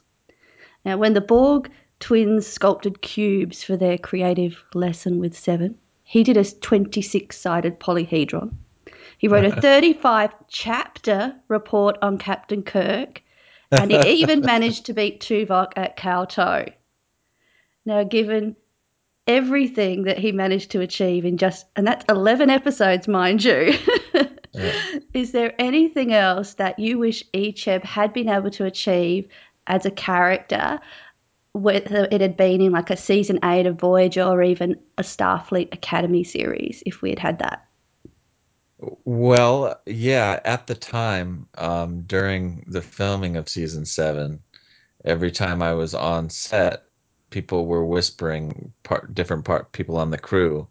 Now, 0.85 0.97
when 0.97 1.13
the 1.13 1.21
Borg 1.21 1.69
twins 1.99 2.47
sculpted 2.47 3.01
cubes 3.01 3.63
for 3.63 3.75
their 3.75 3.97
creative 3.97 4.63
lesson 4.73 5.19
with 5.19 5.37
Seven, 5.37 5.77
he 6.03 6.23
did 6.23 6.37
a 6.37 6.45
26 6.45 7.37
sided 7.37 7.79
polyhedron. 7.79 8.53
He 9.17 9.27
wrote 9.27 9.45
a 9.45 9.61
35 9.61 10.33
chapter 10.47 11.35
report 11.49 11.97
on 12.01 12.17
Captain 12.17 12.63
Kirk, 12.63 13.21
and 13.71 13.91
he 13.91 13.99
even 14.21 14.41
managed 14.41 14.85
to 14.85 14.93
beat 14.93 15.19
Tuvok 15.19 15.73
at 15.75 15.97
Kal-toh. 15.97 16.65
Now, 17.85 18.03
given 18.03 18.55
everything 19.29 20.03
that 20.03 20.17
he 20.17 20.31
managed 20.31 20.71
to 20.71 20.81
achieve 20.81 21.23
in 21.23 21.37
just, 21.37 21.67
and 21.75 21.87
that's 21.87 22.03
11 22.09 22.49
episodes, 22.49 23.07
mind 23.07 23.43
you. 23.43 23.73
Yeah. 24.51 24.73
Is 25.13 25.31
there 25.31 25.53
anything 25.59 26.11
else 26.11 26.55
that 26.55 26.79
you 26.79 26.97
wish 26.97 27.23
Icheb 27.35 27.83
had 27.83 28.13
been 28.13 28.27
able 28.27 28.49
to 28.49 28.65
achieve 28.65 29.27
as 29.67 29.85
a 29.85 29.91
character, 29.91 30.79
whether 31.53 32.07
it 32.11 32.19
had 32.19 32.35
been 32.35 32.59
in 32.59 32.71
like 32.71 32.89
a 32.89 32.97
season 32.97 33.39
eight 33.43 33.67
of 33.67 33.79
Voyager 33.79 34.23
or 34.23 34.41
even 34.41 34.77
a 34.97 35.03
Starfleet 35.03 35.71
Academy 35.71 36.23
series, 36.23 36.81
if 36.87 37.03
we 37.03 37.11
had 37.11 37.19
had 37.19 37.39
that? 37.39 37.67
Well, 39.05 39.79
yeah, 39.85 40.39
at 40.43 40.65
the 40.65 40.75
time, 40.75 41.47
um, 41.55 42.01
during 42.01 42.65
the 42.67 42.81
filming 42.81 43.35
of 43.35 43.47
season 43.47 43.85
seven, 43.85 44.41
every 45.05 45.31
time 45.31 45.61
I 45.61 45.73
was 45.73 45.93
on 45.93 46.31
set, 46.31 46.88
people 47.31 47.65
were 47.67 47.85
whispering 47.85 48.73
part 48.83 49.13
different 49.15 49.45
part 49.45 49.71
people 49.73 49.97
on 49.97 50.11
the 50.11 50.17
crew 50.17 50.67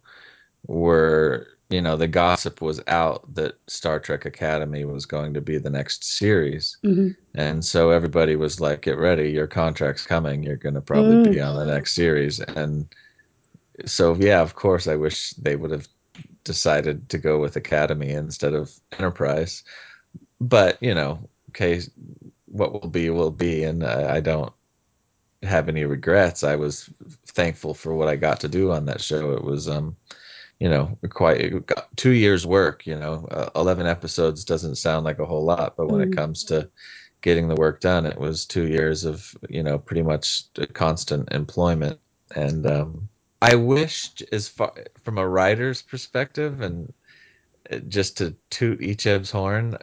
were, 0.66 1.48
you 1.70 1.82
know, 1.82 1.96
the 1.96 2.08
gossip 2.08 2.60
was 2.60 2.80
out 2.88 3.34
that 3.34 3.54
Star 3.68 4.00
Trek 4.00 4.24
Academy 4.26 4.84
was 4.84 5.06
going 5.06 5.34
to 5.34 5.40
be 5.40 5.58
the 5.58 5.70
next 5.70 6.04
series. 6.18 6.78
hmm 6.84 7.10
And 7.34 7.64
so 7.64 7.90
everybody 7.90 8.36
was 8.36 8.60
like, 8.60 8.82
get 8.82 8.98
ready, 8.98 9.30
your 9.30 9.46
contract's 9.48 10.06
coming. 10.06 10.42
You're 10.42 10.56
going 10.56 10.74
to 10.76 10.82
probably 10.82 11.16
be 11.18 11.40
Mm, 11.40 11.40
on 11.40 11.56
the 11.56 11.66
next 11.66 11.94
series. 11.94 12.40
And 12.40 12.88
so, 13.86 14.14
yeah, 14.16 14.40
of 14.40 14.54
course, 14.54 14.86
I 14.86 14.96
wish 14.96 15.30
they 15.32 15.56
would 15.56 15.70
have 15.70 15.88
decided 16.44 17.08
to 17.10 17.18
go 17.18 17.40
with 17.40 17.56
Academy 17.56 18.10
instead 18.10 18.54
of 18.54 18.72
Enterprise. 18.98 19.64
But, 20.40 20.82
you 20.82 20.94
know, 20.94 21.28
okay, 21.50 21.82
what 22.46 22.72
will 22.72 22.90
be 22.90 23.10
will 23.10 23.30
be. 23.32 23.64
And 23.64 23.84
I, 23.84 24.16
I 24.16 24.20
don't 24.20 24.52
have 25.42 25.68
any 25.68 25.84
regrets. 25.84 26.42
I 26.42 26.56
was 26.56 26.90
thankful 27.26 27.74
for 27.74 27.94
what 27.94 28.08
I 28.08 28.16
got 28.16 28.40
to 28.40 28.48
do 28.48 28.72
on 28.72 28.86
that 28.86 29.00
show. 29.00 29.32
It 29.32 29.44
was, 29.44 29.68
um, 29.68 29.96
you 30.58 30.68
know, 30.68 30.98
quite 31.10 31.52
two 31.96 32.10
years 32.10 32.46
work. 32.46 32.86
You 32.86 32.96
know, 32.96 33.26
uh, 33.30 33.50
eleven 33.54 33.86
episodes 33.86 34.44
doesn't 34.44 34.76
sound 34.76 35.04
like 35.04 35.18
a 35.18 35.26
whole 35.26 35.44
lot, 35.44 35.76
but 35.76 35.88
when 35.88 36.00
mm. 36.00 36.12
it 36.12 36.16
comes 36.16 36.44
to 36.44 36.68
getting 37.20 37.48
the 37.48 37.54
work 37.54 37.80
done, 37.80 38.06
it 38.06 38.18
was 38.18 38.46
two 38.46 38.66
years 38.66 39.04
of 39.04 39.36
you 39.48 39.62
know 39.62 39.78
pretty 39.78 40.02
much 40.02 40.44
constant 40.72 41.32
employment. 41.32 42.00
And 42.34 42.66
um, 42.66 43.08
I 43.40 43.54
wished, 43.54 44.22
as 44.32 44.48
far 44.48 44.72
from 45.02 45.18
a 45.18 45.28
writer's 45.28 45.82
perspective, 45.82 46.60
and 46.60 46.92
uh, 47.70 47.78
just 47.88 48.18
to 48.18 48.34
toot 48.50 48.80
Icheb's 48.80 49.30
horn, 49.30 49.78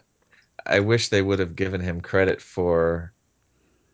I 0.66 0.80
wish 0.82 1.10
they 1.10 1.22
would 1.22 1.40
have 1.40 1.56
given 1.56 1.82
him 1.82 2.02
credit 2.02 2.42
for, 2.42 3.14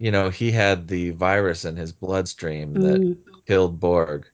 you 0.01 0.09
know, 0.09 0.31
he 0.31 0.49
had 0.49 0.87
the 0.87 1.11
virus 1.11 1.63
in 1.63 1.75
his 1.75 1.91
bloodstream 1.91 2.73
that 2.73 2.99
mm. 2.99 3.17
killed 3.45 3.79
Borg, 3.79 4.27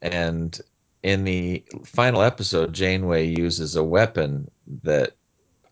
and 0.00 0.58
in 1.02 1.24
the 1.24 1.62
final 1.84 2.22
episode, 2.22 2.72
Janeway 2.72 3.26
uses 3.26 3.76
a 3.76 3.84
weapon 3.84 4.50
that 4.82 5.12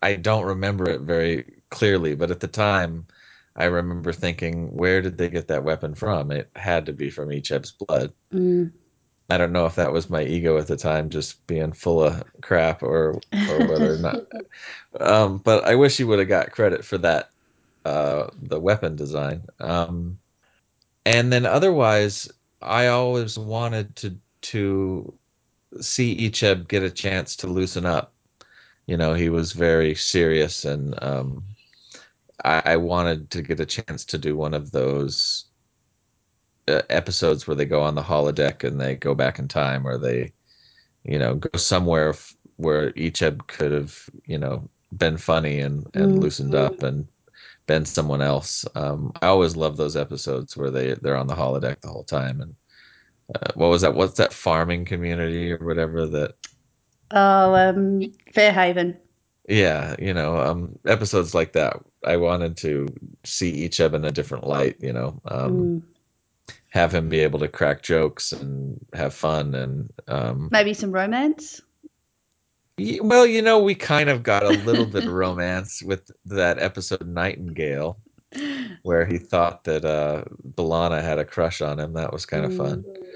I 0.03 0.15
don't 0.15 0.45
remember 0.45 0.87
it 0.87 1.01
very 1.01 1.59
clearly, 1.71 2.13
but 2.13 2.29
at 2.29 2.39
the 2.39 2.47
time, 2.47 3.07
I 3.55 3.65
remember 3.65 4.13
thinking, 4.13 4.77
where 4.77 5.01
did 5.01 5.17
they 5.17 5.27
get 5.27 5.47
that 5.47 5.63
weapon 5.63 5.95
from? 5.95 6.29
It 6.29 6.51
had 6.55 6.85
to 6.85 6.93
be 6.93 7.09
from 7.09 7.29
Icheb's 7.29 7.71
blood. 7.71 8.13
Mm. 8.31 8.71
I 9.31 9.39
don't 9.39 9.53
know 9.53 9.65
if 9.65 9.75
that 9.75 9.91
was 9.91 10.07
my 10.07 10.23
ego 10.23 10.59
at 10.59 10.67
the 10.67 10.77
time, 10.77 11.09
just 11.09 11.47
being 11.47 11.71
full 11.71 12.03
of 12.03 12.23
crap, 12.41 12.83
or 12.83 13.19
or 13.33 13.57
whether 13.67 13.95
or 13.95 13.97
not. 13.97 14.21
Um, 14.99 15.37
but 15.37 15.65
I 15.65 15.75
wish 15.75 15.97
he 15.97 16.03
would 16.03 16.17
have 16.17 16.27
got 16.27 16.51
credit 16.51 16.83
for 16.83 16.97
that, 16.99 17.29
uh, 17.85 18.27
the 18.41 18.59
weapon 18.59 18.95
design. 18.95 19.43
Um, 19.59 20.19
and 21.05 21.31
then 21.31 21.45
otherwise, 21.45 22.29
I 22.61 22.87
always 22.87 23.37
wanted 23.37 23.95
to 23.97 24.17
to 24.41 25.13
see 25.81 26.29
Icheb 26.29 26.67
get 26.67 26.83
a 26.83 26.89
chance 26.89 27.35
to 27.37 27.47
loosen 27.47 27.85
up. 27.85 28.13
You 28.87 28.97
know, 28.97 29.13
he 29.13 29.29
was 29.29 29.53
very 29.53 29.95
serious, 29.95 30.65
and 30.65 31.01
um, 31.03 31.43
I, 32.43 32.61
I 32.65 32.77
wanted 32.77 33.29
to 33.31 33.41
get 33.41 33.59
a 33.59 33.65
chance 33.65 34.03
to 34.05 34.17
do 34.17 34.35
one 34.35 34.53
of 34.53 34.71
those 34.71 35.45
uh, 36.67 36.81
episodes 36.89 37.47
where 37.47 37.55
they 37.55 37.65
go 37.65 37.81
on 37.81 37.95
the 37.95 38.01
holodeck 38.01 38.63
and 38.63 38.79
they 38.79 38.95
go 38.95 39.13
back 39.13 39.39
in 39.39 39.47
time, 39.47 39.87
or 39.87 39.97
they, 39.97 40.31
you 41.03 41.19
know, 41.19 41.35
go 41.35 41.57
somewhere 41.57 42.09
f- 42.09 42.35
where 42.57 42.91
Icheb 42.93 43.47
could 43.47 43.71
have, 43.71 44.09
you 44.25 44.37
know, 44.37 44.67
been 44.97 45.17
funny 45.17 45.59
and 45.59 45.85
and 45.93 46.13
mm-hmm. 46.13 46.19
loosened 46.19 46.55
up 46.55 46.81
and 46.83 47.07
been 47.69 47.85
someone 47.85 48.23
else. 48.23 48.65
Um, 48.73 49.13
I 49.21 49.27
always 49.27 49.55
love 49.55 49.77
those 49.77 49.95
episodes 49.95 50.57
where 50.57 50.71
they 50.71 50.95
they're 50.95 51.15
on 51.15 51.27
the 51.27 51.35
holodeck 51.35 51.81
the 51.81 51.89
whole 51.89 52.03
time 52.03 52.41
and 52.41 52.55
uh, 53.33 53.51
what 53.53 53.67
was 53.67 53.83
that? 53.83 53.93
What's 53.93 54.17
that 54.17 54.33
farming 54.33 54.85
community 54.85 55.51
or 55.51 55.59
whatever 55.59 56.07
that? 56.07 56.33
Oh, 57.11 57.53
um, 57.53 58.01
Fairhaven. 58.33 58.97
Yeah, 59.47 59.95
you 59.99 60.15
know, 60.15 60.37
um, 60.37 60.79
episodes 60.85 61.35
like 61.35 61.53
that. 61.53 61.77
I 62.03 62.17
wanted 62.17 62.57
to 62.57 62.87
see 63.23 63.67
Icheb 63.67 63.93
in 63.93 64.03
a 64.03 64.11
different 64.11 64.47
light. 64.47 64.77
You 64.79 64.93
know, 64.93 65.21
um, 65.25 65.51
mm. 65.51 66.55
have 66.69 66.91
him 66.91 67.09
be 67.09 67.19
able 67.19 67.39
to 67.39 67.47
crack 67.47 67.83
jokes 67.83 68.31
and 68.31 68.83
have 68.93 69.13
fun 69.13 69.53
and 69.53 69.93
um, 70.07 70.49
maybe 70.51 70.73
some 70.73 70.91
romance. 70.91 71.61
Well, 73.01 73.25
you 73.25 73.41
know, 73.41 73.59
we 73.59 73.75
kind 73.75 74.09
of 74.09 74.23
got 74.23 74.43
a 74.43 74.49
little 74.49 74.85
bit 74.85 75.05
of 75.05 75.13
romance 75.13 75.83
with 75.83 76.11
that 76.25 76.59
episode 76.59 77.07
Nightingale, 77.07 77.99
where 78.83 79.05
he 79.05 79.17
thought 79.17 79.63
that 79.65 79.85
uh, 79.85 80.23
B'Elanna 80.55 81.01
had 81.01 81.19
a 81.19 81.25
crush 81.25 81.61
on 81.61 81.79
him. 81.79 81.93
That 81.93 82.13
was 82.13 82.25
kind 82.25 82.45
of 82.45 82.55
fun. 82.55 82.83
Mm 82.83 83.09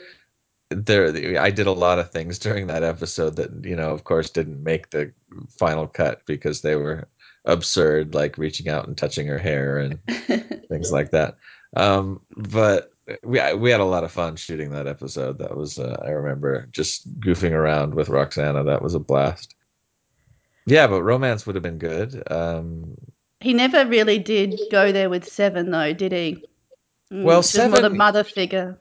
there 0.75 1.39
I 1.39 1.51
did 1.51 1.67
a 1.67 1.71
lot 1.71 1.99
of 1.99 2.11
things 2.11 2.39
during 2.39 2.67
that 2.67 2.83
episode 2.83 3.35
that 3.35 3.51
you 3.63 3.75
know 3.75 3.91
of 3.91 4.03
course 4.03 4.29
didn't 4.29 4.63
make 4.63 4.89
the 4.89 5.11
final 5.49 5.87
cut 5.87 6.25
because 6.25 6.61
they 6.61 6.75
were 6.75 7.07
absurd 7.45 8.13
like 8.13 8.37
reaching 8.37 8.69
out 8.69 8.87
and 8.87 8.97
touching 8.97 9.27
her 9.27 9.37
hair 9.37 9.77
and 9.77 9.99
things 10.69 10.91
like 10.91 11.11
that 11.11 11.35
um, 11.75 12.21
but 12.37 12.92
we 13.23 13.53
we 13.55 13.71
had 13.71 13.79
a 13.79 13.85
lot 13.85 14.03
of 14.03 14.11
fun 14.11 14.35
shooting 14.35 14.71
that 14.71 14.87
episode. 14.87 15.37
That 15.39 15.55
was 15.57 15.79
uh, 15.79 16.01
I 16.03 16.09
remember 16.09 16.67
just 16.71 17.19
goofing 17.19 17.51
around 17.51 17.93
with 17.95 18.09
Roxana. 18.09 18.63
That 18.63 18.81
was 18.81 18.95
a 18.95 18.99
blast. 18.99 19.55
Yeah 20.65 20.87
but 20.87 21.03
romance 21.03 21.45
would 21.45 21.55
have 21.55 21.63
been 21.63 21.77
good. 21.77 22.23
Um, 22.31 22.95
he 23.41 23.53
never 23.53 23.85
really 23.85 24.19
did 24.19 24.59
go 24.71 24.91
there 24.91 25.09
with 25.09 25.27
Seven 25.27 25.71
though 25.71 25.93
did 25.93 26.11
he? 26.11 26.45
Mm, 27.11 27.23
well 27.23 27.43
Seven 27.43 27.81
the 27.81 27.89
mother 27.89 28.23
figure. 28.23 28.79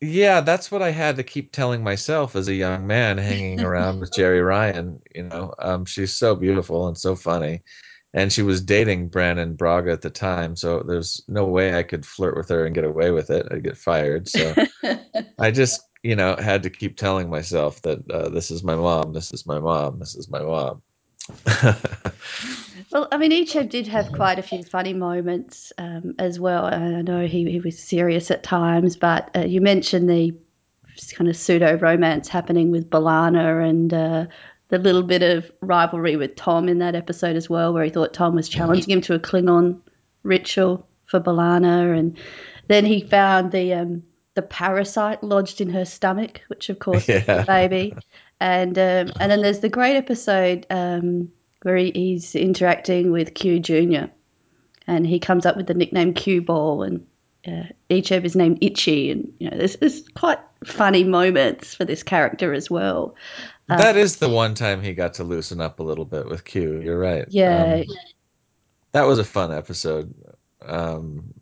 Yeah, 0.00 0.42
that's 0.42 0.70
what 0.70 0.82
I 0.82 0.90
had 0.90 1.16
to 1.16 1.22
keep 1.22 1.52
telling 1.52 1.82
myself 1.82 2.36
as 2.36 2.48
a 2.48 2.54
young 2.54 2.86
man 2.86 3.16
hanging 3.16 3.60
around 3.60 4.00
with 4.00 4.10
Jeri 4.10 4.46
Ryan. 4.46 5.00
You 5.14 5.24
know, 5.24 5.54
um, 5.58 5.86
she's 5.86 6.12
so 6.12 6.34
beautiful 6.34 6.88
and 6.88 6.98
so 6.98 7.16
funny. 7.16 7.62
And 8.14 8.32
she 8.32 8.42
was 8.42 8.62
dating 8.62 9.08
Brannon 9.08 9.54
Braga 9.56 9.90
at 9.90 10.02
the 10.02 10.08
time, 10.08 10.54
so 10.54 10.84
there's 10.86 11.20
no 11.26 11.44
way 11.44 11.76
I 11.76 11.82
could 11.82 12.06
flirt 12.06 12.36
with 12.36 12.48
her 12.48 12.64
and 12.64 12.74
get 12.74 12.84
away 12.84 13.10
with 13.10 13.28
it. 13.28 13.46
I'd 13.50 13.64
get 13.64 13.76
fired. 13.76 14.28
So 14.28 14.54
I 15.38 15.50
just, 15.50 15.82
you 16.04 16.14
know, 16.14 16.36
had 16.36 16.62
to 16.62 16.70
keep 16.70 16.96
telling 16.96 17.28
myself 17.28 17.82
that 17.82 18.08
uh, 18.08 18.28
this 18.28 18.52
is 18.52 18.62
my 18.62 18.76
mom, 18.76 19.12
this 19.12 19.32
is 19.32 19.46
my 19.46 19.58
mom, 19.58 19.98
this 19.98 20.14
is 20.14 20.30
my 20.30 20.40
mom. 20.40 20.80
well, 22.92 23.08
I 23.10 23.16
mean, 23.18 23.32
Icheb 23.32 23.68
did 23.68 23.88
have 23.88 24.12
quite 24.12 24.38
a 24.38 24.42
few 24.42 24.62
funny 24.62 24.92
moments 24.92 25.72
um, 25.76 26.14
as 26.18 26.38
well. 26.38 26.66
I 26.66 27.02
know 27.02 27.26
he, 27.26 27.50
he 27.50 27.60
was 27.60 27.82
serious 27.82 28.30
at 28.30 28.44
times, 28.44 28.96
but 28.96 29.30
uh, 29.34 29.40
you 29.40 29.60
mentioned 29.60 30.08
the 30.08 30.34
kind 31.14 31.28
of 31.28 31.36
pseudo 31.36 31.76
romance 31.76 32.28
happening 32.28 32.70
with 32.70 32.90
B'Elanna 32.90 33.68
and 33.68 33.92
uh, 33.92 34.26
the 34.68 34.78
little 34.78 35.02
bit 35.02 35.22
of 35.22 35.50
rivalry 35.60 36.16
with 36.16 36.36
Tom 36.36 36.68
in 36.68 36.78
that 36.78 36.94
episode 36.94 37.36
as 37.36 37.50
well, 37.50 37.72
where 37.72 37.84
he 37.84 37.90
thought 37.90 38.14
Tom 38.14 38.34
was 38.34 38.48
challenging 38.48 38.90
him 38.90 39.00
to 39.02 39.14
a 39.14 39.18
Klingon 39.18 39.80
ritual 40.22 40.86
for 41.06 41.20
B'Elanna, 41.20 41.98
and 41.98 42.18
then 42.68 42.84
he 42.84 43.00
found 43.00 43.52
the 43.52 43.74
um, 43.74 44.02
the 44.34 44.42
parasite 44.42 45.22
lodged 45.22 45.60
in 45.60 45.70
her 45.70 45.84
stomach, 45.84 46.40
which 46.48 46.68
of 46.70 46.78
course 46.78 47.08
yeah. 47.08 47.16
is 47.16 47.26
the 47.26 47.44
baby. 47.46 47.94
And 48.40 48.76
um, 48.78 49.12
and 49.20 49.30
then 49.30 49.42
there's 49.42 49.60
the 49.60 49.68
great 49.68 49.96
episode 49.96 50.66
um, 50.70 51.30
where 51.62 51.76
he, 51.76 51.92
he's 51.94 52.34
interacting 52.34 53.12
with 53.12 53.34
Q 53.34 53.60
Junior, 53.60 54.10
and 54.86 55.06
he 55.06 55.18
comes 55.18 55.46
up 55.46 55.56
with 55.56 55.66
the 55.66 55.74
nickname 55.74 56.14
Q 56.14 56.42
Ball, 56.42 56.82
and 56.82 57.06
uh, 57.46 57.64
Icheb 57.90 58.24
is 58.24 58.36
named 58.36 58.58
Itchy, 58.60 59.10
and 59.10 59.32
you 59.38 59.50
know 59.50 59.56
there's, 59.56 59.76
there's 59.76 60.08
quite 60.10 60.38
funny 60.64 61.04
moments 61.04 61.74
for 61.74 61.84
this 61.84 62.02
character 62.02 62.52
as 62.52 62.70
well. 62.70 63.14
Um, 63.68 63.78
that 63.78 63.96
is 63.96 64.16
the 64.16 64.28
one 64.28 64.54
time 64.54 64.82
he 64.82 64.94
got 64.94 65.14
to 65.14 65.24
loosen 65.24 65.60
up 65.60 65.80
a 65.80 65.82
little 65.82 66.04
bit 66.04 66.26
with 66.26 66.44
Q. 66.44 66.80
You're 66.80 66.98
right. 66.98 67.24
Yeah. 67.28 67.82
Um, 67.88 67.96
that 68.92 69.06
was 69.06 69.18
a 69.18 69.24
fun 69.24 69.52
episode. 69.52 70.14
Um, 70.62 71.34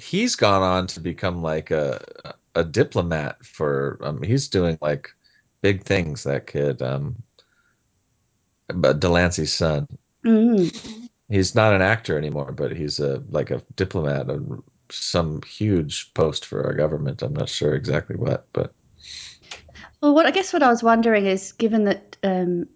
he's 0.00 0.36
gone 0.36 0.62
on 0.62 0.86
to 0.88 1.00
become 1.00 1.42
like 1.42 1.70
a 1.70 2.02
a 2.54 2.64
diplomat 2.64 3.44
for. 3.44 3.98
Um, 4.02 4.22
he's 4.22 4.48
doing 4.48 4.78
like 4.80 5.10
big 5.60 5.82
things. 5.82 6.24
That 6.24 6.46
kid, 6.46 6.82
um, 6.82 7.16
but 8.68 9.00
de 9.00 9.08
Lancie's 9.08 9.52
son. 9.52 9.86
Mm-hmm. 10.24 11.04
He's 11.28 11.54
not 11.54 11.74
an 11.74 11.82
actor 11.82 12.18
anymore, 12.18 12.52
but 12.52 12.76
he's 12.76 13.00
a 13.00 13.22
like 13.30 13.50
a 13.50 13.62
diplomat 13.76 14.28
of 14.28 14.62
some 14.90 15.42
huge 15.42 16.12
post 16.14 16.46
for 16.46 16.64
our 16.64 16.74
government. 16.74 17.22
I'm 17.22 17.34
not 17.34 17.48
sure 17.48 17.74
exactly 17.74 18.16
what, 18.16 18.46
but. 18.52 18.72
Well, 20.00 20.14
what 20.14 20.26
I 20.26 20.30
guess 20.30 20.52
what 20.52 20.62
I 20.62 20.68
was 20.68 20.82
wondering 20.82 21.26
is, 21.26 21.52
given 21.52 21.84
that 21.84 22.16
um, 22.22 22.66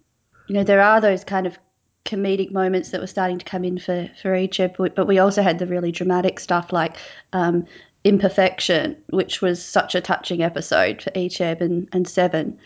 you 0.46 0.54
know 0.54 0.64
there 0.64 0.80
are 0.80 1.00
those 1.00 1.24
kind 1.24 1.46
of 1.46 1.58
comedic 2.04 2.50
moments 2.50 2.90
that 2.90 3.00
were 3.00 3.06
starting 3.06 3.38
to 3.38 3.44
come 3.44 3.64
in 3.64 3.78
for 3.78 4.10
for 4.22 4.32
Icheb, 4.32 4.94
but 4.94 5.06
we 5.06 5.18
also 5.18 5.42
had 5.42 5.58
the 5.58 5.66
really 5.66 5.92
dramatic 5.92 6.40
stuff 6.40 6.72
like 6.72 6.96
um, 7.32 7.66
Imperfection, 8.04 8.96
which 9.10 9.42
was 9.42 9.62
such 9.64 9.94
a 9.94 10.00
touching 10.00 10.42
episode 10.42 11.02
for 11.02 11.10
Icheb 11.10 11.60
and, 11.60 11.88
and 11.92 12.08
Seven. 12.08 12.58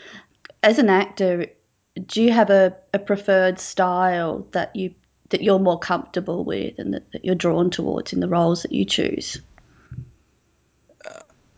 As 0.63 0.79
an 0.79 0.89
actor, 0.89 1.47
do 2.07 2.23
you 2.23 2.33
have 2.33 2.51
a, 2.51 2.77
a 2.95 2.99
preferred 2.99 3.59
style 3.59 4.47
that 4.53 4.75
you 4.77 4.95
that 5.33 5.43
you're 5.43 5.59
more 5.59 5.79
comfortable 5.79 6.45
with 6.45 6.79
and 6.79 6.95
that, 6.95 7.11
that 7.13 7.25
you're 7.25 7.35
drawn 7.35 7.71
towards 7.71 8.13
in 8.13 8.21
the 8.21 8.29
roles 8.29 8.63
that 8.63 8.73
you 8.73 8.85
choose? 8.85 9.41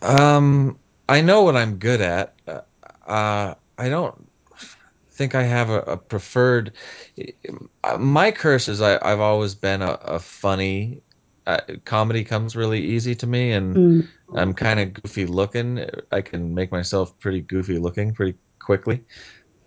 Um, 0.01 0.79
I 1.09 1.21
know 1.21 1.43
what 1.43 1.57
I'm 1.57 1.77
good 1.77 2.01
at. 2.01 2.35
Uh, 3.07 3.55
I 3.79 3.89
don't 3.89 4.29
think 5.11 5.35
I 5.35 5.45
have 5.45 5.71
a, 5.71 5.81
a 5.81 5.97
preferred. 5.97 6.73
My 7.99 8.31
curse 8.31 8.69
is 8.69 8.83
I, 8.83 9.09
have 9.09 9.21
always 9.21 9.55
been 9.55 9.83
a, 9.83 9.93
a 9.93 10.19
funny 10.19 11.03
uh, 11.47 11.61
comedy 11.85 12.25
comes 12.25 12.57
really 12.57 12.81
easy 12.81 13.15
to 13.17 13.27
me, 13.27 13.53
and 13.53 13.77
mm. 13.77 14.09
I'm 14.35 14.55
kind 14.55 14.81
of 14.81 14.95
goofy 14.95 15.27
looking. 15.27 15.85
I 16.11 16.23
can 16.23 16.55
make 16.55 16.73
myself 16.73 17.19
pretty 17.19 17.43
goofy 17.43 17.79
looking 17.79 18.15
pretty 18.15 18.39
quickly. 18.59 19.05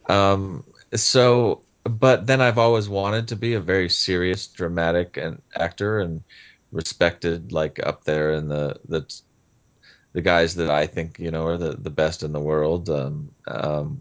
Um, 0.09 0.63
so, 0.95 1.61
but 1.89 2.27
then 2.27 2.41
I've 2.41 2.57
always 2.57 2.89
wanted 2.89 3.27
to 3.29 3.35
be 3.35 3.53
a 3.53 3.59
very 3.61 3.89
serious, 3.89 4.47
dramatic 4.47 5.17
and 5.17 5.41
actor 5.55 5.99
and 5.99 6.23
respected, 6.71 7.51
like 7.51 7.79
up 7.85 8.03
there 8.05 8.31
in 8.31 8.47
the 8.49 8.75
the 8.87 9.05
the 10.13 10.21
guys 10.21 10.55
that 10.55 10.69
I 10.69 10.85
think 10.87 11.19
you 11.19 11.31
know 11.31 11.45
are 11.45 11.57
the 11.57 11.77
the 11.77 11.89
best 11.91 12.23
in 12.23 12.33
the 12.33 12.39
world. 12.41 12.89
Um, 12.89 13.31
um, 13.47 13.99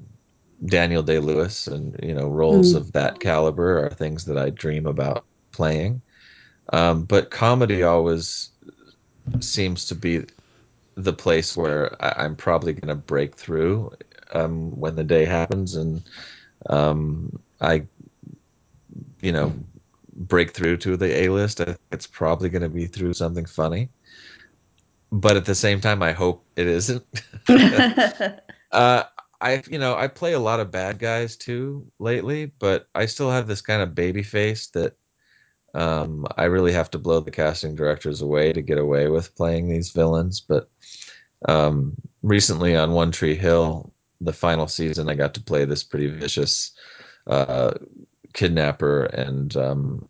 Daniel 0.66 1.02
Day 1.02 1.18
Lewis, 1.18 1.66
and 1.66 1.96
you 2.02 2.14
know 2.14 2.28
roles 2.28 2.74
Mm. 2.74 2.76
of 2.76 2.92
that 2.92 3.20
caliber 3.20 3.84
are 3.84 3.90
things 3.90 4.24
that 4.26 4.38
I 4.38 4.50
dream 4.50 4.86
about 4.86 5.24
playing. 5.52 6.02
Um, 6.72 7.04
but 7.04 7.30
comedy 7.30 7.82
always 7.82 8.50
seems 9.40 9.86
to 9.86 9.94
be 9.94 10.24
the 10.96 11.12
place 11.12 11.56
where 11.56 11.94
I, 12.02 12.24
I'm 12.24 12.36
probably 12.36 12.72
going 12.72 12.88
to 12.88 12.94
break 12.96 13.36
through 13.36 13.90
um, 14.32 14.70
when 14.78 14.96
the 14.96 15.04
day 15.04 15.24
happens, 15.24 15.74
and 15.76 16.02
um, 16.68 17.30
I, 17.60 17.86
you 19.20 19.32
know, 19.32 19.52
break 20.14 20.52
through 20.52 20.78
to 20.78 20.96
the 20.96 21.24
A 21.24 21.28
list. 21.28 21.60
It's 21.92 22.06
probably 22.06 22.48
going 22.48 22.62
to 22.62 22.68
be 22.68 22.86
through 22.86 23.14
something 23.14 23.46
funny, 23.46 23.88
but 25.12 25.36
at 25.36 25.44
the 25.44 25.54
same 25.54 25.80
time, 25.80 26.02
I 26.02 26.12
hope 26.12 26.44
it 26.56 26.66
isn't. 26.66 27.04
uh, 28.72 29.04
I, 29.40 29.62
you 29.68 29.78
know, 29.78 29.94
I 29.94 30.08
play 30.08 30.32
a 30.32 30.40
lot 30.40 30.60
of 30.60 30.70
bad 30.70 30.98
guys 30.98 31.36
too 31.36 31.86
lately, 31.98 32.46
but 32.58 32.88
I 32.94 33.06
still 33.06 33.30
have 33.30 33.46
this 33.46 33.60
kind 33.60 33.82
of 33.82 33.94
baby 33.94 34.22
face 34.22 34.68
that 34.68 34.96
um, 35.74 36.26
I 36.36 36.44
really 36.44 36.72
have 36.72 36.90
to 36.92 36.98
blow 36.98 37.20
the 37.20 37.30
casting 37.30 37.74
directors 37.74 38.22
away 38.22 38.52
to 38.52 38.62
get 38.62 38.78
away 38.78 39.08
with 39.08 39.36
playing 39.36 39.68
these 39.68 39.90
villains. 39.90 40.40
But 40.40 40.70
um, 41.46 41.94
recently 42.22 42.74
on 42.74 42.92
One 42.92 43.12
Tree 43.12 43.34
Hill, 43.34 43.92
the 44.22 44.32
final 44.32 44.68
season, 44.68 45.10
I 45.10 45.14
got 45.14 45.34
to 45.34 45.42
play 45.42 45.66
this 45.66 45.82
pretty 45.82 46.08
vicious 46.08 46.72
uh, 47.26 47.74
kidnapper 48.32 49.04
and 49.04 49.56
um, 49.56 50.08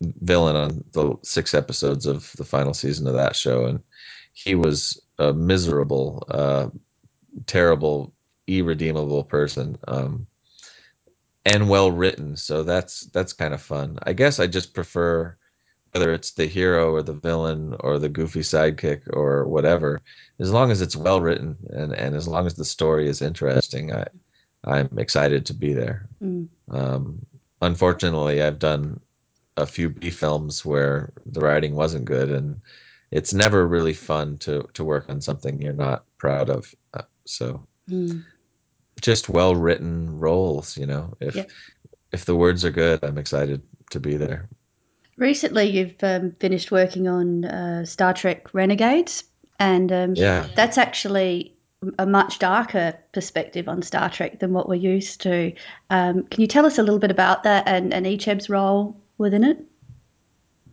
villain 0.00 0.56
on 0.56 0.84
the 0.92 1.16
six 1.22 1.54
episodes 1.54 2.06
of 2.06 2.32
the 2.36 2.44
final 2.44 2.74
season 2.74 3.06
of 3.06 3.14
that 3.14 3.36
show, 3.36 3.66
and 3.66 3.80
he 4.32 4.54
was 4.54 5.00
a 5.18 5.32
miserable, 5.32 6.24
uh, 6.30 6.68
terrible, 7.46 8.12
irredeemable 8.46 9.24
person. 9.24 9.78
Um, 9.88 10.26
and 11.44 11.68
well 11.68 11.92
written, 11.92 12.36
so 12.36 12.64
that's 12.64 13.02
that's 13.12 13.32
kind 13.32 13.54
of 13.54 13.62
fun. 13.62 13.98
I 14.02 14.12
guess 14.12 14.40
I 14.40 14.48
just 14.48 14.74
prefer 14.74 15.36
whether 15.92 16.12
it's 16.12 16.32
the 16.32 16.46
hero 16.46 16.92
or 16.92 17.02
the 17.02 17.14
villain 17.14 17.74
or 17.80 17.98
the 17.98 18.08
goofy 18.08 18.40
sidekick 18.40 19.00
or 19.14 19.46
whatever, 19.46 20.02
as 20.38 20.52
long 20.52 20.70
as 20.70 20.82
it's 20.82 20.96
well 20.96 21.22
written 21.22 21.56
and, 21.70 21.94
and 21.94 22.14
as 22.14 22.28
long 22.28 22.46
as 22.46 22.54
the 22.54 22.64
story 22.66 23.08
is 23.08 23.22
interesting, 23.22 23.94
I 23.94 24.06
I'm 24.66 24.98
excited 24.98 25.46
to 25.46 25.54
be 25.54 25.72
there. 25.72 26.08
Mm. 26.22 26.48
Um, 26.70 27.26
unfortunately, 27.62 28.42
I've 28.42 28.58
done 28.58 29.00
a 29.56 29.66
few 29.66 29.88
B 29.90 30.10
films 30.10 30.64
where 30.64 31.12
the 31.24 31.40
writing 31.40 31.74
wasn't 31.74 32.04
good, 32.04 32.30
and 32.30 32.60
it's 33.10 33.32
never 33.32 33.66
really 33.66 33.94
fun 33.94 34.38
to 34.38 34.68
to 34.74 34.84
work 34.84 35.08
on 35.08 35.20
something 35.20 35.60
you're 35.60 35.72
not 35.72 36.04
proud 36.18 36.50
of. 36.50 36.74
Uh, 36.94 37.02
so 37.24 37.66
Mm. 37.88 38.24
just 39.00 39.28
well 39.28 39.54
written 39.54 40.18
roles, 40.18 40.76
you 40.76 40.86
know. 40.86 41.16
If 41.20 41.36
Yep. 41.36 41.50
if 42.12 42.24
the 42.24 42.36
words 42.36 42.64
are 42.64 42.70
good, 42.70 43.04
I'm 43.04 43.18
excited 43.18 43.62
to 43.90 44.00
be 44.00 44.16
there. 44.16 44.48
Recently, 45.16 45.70
you've 45.70 46.02
um, 46.02 46.32
finished 46.40 46.70
working 46.70 47.08
on 47.08 47.44
uh, 47.44 47.84
Star 47.86 48.12
Trek 48.12 48.52
Renegades, 48.52 49.24
and 49.58 49.90
um, 49.92 50.14
Yeah. 50.14 50.48
that's 50.54 50.76
actually 50.76 51.55
a 51.98 52.06
much 52.06 52.38
darker 52.38 52.94
perspective 53.12 53.68
on 53.68 53.82
Star 53.82 54.10
Trek 54.10 54.40
than 54.40 54.52
what 54.52 54.68
we're 54.68 54.74
used 54.74 55.20
to. 55.22 55.52
Um, 55.90 56.24
can 56.24 56.40
you 56.40 56.46
tell 56.46 56.66
us 56.66 56.78
a 56.78 56.82
little 56.82 56.98
bit 56.98 57.10
about 57.10 57.42
that 57.44 57.66
and, 57.66 57.92
and 57.92 58.06
Icheb's 58.06 58.48
role 58.48 58.96
within 59.18 59.44
it? 59.44 59.58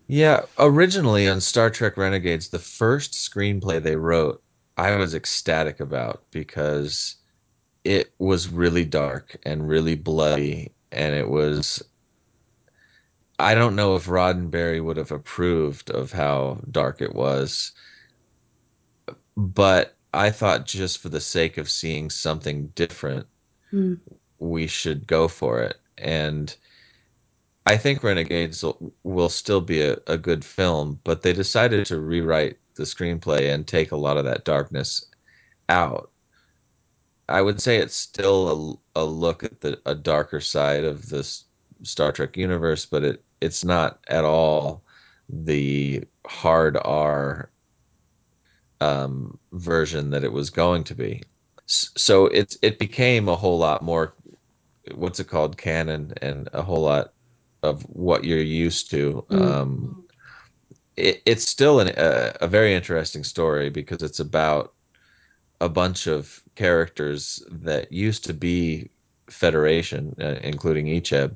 Yeah, 0.08 0.42
originally 0.60 1.28
on 1.28 1.42
Star 1.42 1.70
Trek 1.70 1.98
Renegades, 1.98 2.50
the 2.50 2.60
first 2.60 3.14
screenplay 3.14 3.82
they 3.82 3.96
wrote, 3.96 4.44
I 4.78 4.96
was 4.96 5.16
ecstatic 5.16 5.80
about 5.80 6.24
because 6.32 7.16
it 7.84 8.14
was 8.18 8.50
really 8.50 8.86
dark 8.86 9.38
and 9.44 9.68
really 9.68 9.96
bloody, 9.96 10.72
and 10.92 11.16
it 11.16 11.30
was. 11.30 11.84
I 13.40 13.56
don't 13.56 13.76
know 13.76 13.96
if 13.96 14.06
Roddenberry 14.06 14.84
would 14.84 14.98
have 14.98 15.12
approved 15.12 15.90
of 15.90 16.12
how 16.12 16.62
dark 16.70 17.02
it 17.02 17.14
was, 17.14 17.72
but 19.36 19.93
I 20.14 20.30
thought 20.32 20.66
just 20.66 21.00
for 21.00 21.10
the 21.10 21.22
sake 21.22 21.58
of 21.58 21.70
seeing 21.70 22.10
something 22.10 22.68
different, 22.76 23.28
Mm. 23.74 24.00
we 24.40 24.68
should 24.68 25.08
go 25.08 25.28
for 25.28 25.62
it. 25.64 25.78
And 25.98 26.56
I 27.66 27.78
think 27.78 28.04
Renegades 28.04 28.64
will, 28.64 28.94
will 29.04 29.30
still 29.30 29.62
be 29.62 29.82
a, 29.82 29.98
a 30.08 30.18
good 30.18 30.46
film, 30.46 31.00
but 31.04 31.22
they 31.22 31.34
decided 31.34 31.86
to 31.88 32.00
rewrite 32.00 32.58
the 32.76 32.84
screenplay 32.84 33.54
and 33.54 33.68
take 33.68 33.92
a 33.92 33.98
lot 33.98 34.18
of 34.18 34.26
that 34.26 34.46
darkness 34.46 35.06
out. 35.70 36.12
I 37.30 37.42
would 37.42 37.62
say 37.62 37.78
it's 37.78 37.96
still 37.96 38.82
a, 38.96 39.02
a 39.02 39.06
look 39.06 39.44
at 39.44 39.62
the 39.62 39.82
a 39.86 39.96
darker 39.96 40.40
side 40.42 40.84
of 40.84 41.10
this 41.10 41.46
Star 41.84 42.12
Trek 42.12 42.38
universe, 42.38 42.86
but 42.86 43.04
it 43.04 43.24
it's 43.42 43.64
not 43.64 44.00
at 44.10 44.26
all 44.26 44.84
the 45.30 46.04
hard 46.28 46.78
R 46.84 47.50
um, 48.84 49.38
version 49.54 50.10
that 50.12 50.24
it 50.24 50.34
was 50.34 50.50
going 50.50 50.84
to 50.86 50.96
be. 50.96 51.24
So 51.68 52.28
it's 52.28 52.58
it 52.62 52.78
became 52.80 53.30
a 53.30 53.36
whole 53.36 53.58
lot 53.58 53.82
more 53.82 54.16
what's 54.96 55.20
it 55.20 55.30
called 55.30 55.58
canon 55.58 56.14
and 56.22 56.50
a 56.52 56.62
whole 56.62 56.82
lot 56.82 57.14
of 57.62 57.84
what 57.84 58.26
you're 58.26 58.40
used 58.66 58.92
to. 58.92 59.26
Mm. 59.30 59.42
Um, 59.42 60.06
it, 60.98 61.22
it's 61.26 61.48
still 61.48 61.80
an, 61.80 61.90
a, 61.98 62.34
a 62.42 62.48
very 62.48 62.74
interesting 62.74 63.24
story 63.24 63.70
because 63.70 64.04
it's 64.04 64.20
about 64.20 64.74
a 65.62 65.70
bunch 65.70 66.08
of 66.08 66.44
characters 66.56 67.42
that 67.50 67.92
used 67.92 68.26
to 68.26 68.34
be 68.34 68.90
Federation, 69.30 70.14
uh, 70.22 70.36
including 70.44 70.88
Icheb, 70.88 71.36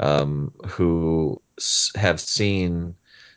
um, 0.00 0.52
who 0.66 1.40
s- 1.58 1.92
have 1.94 2.20
seen 2.20 2.94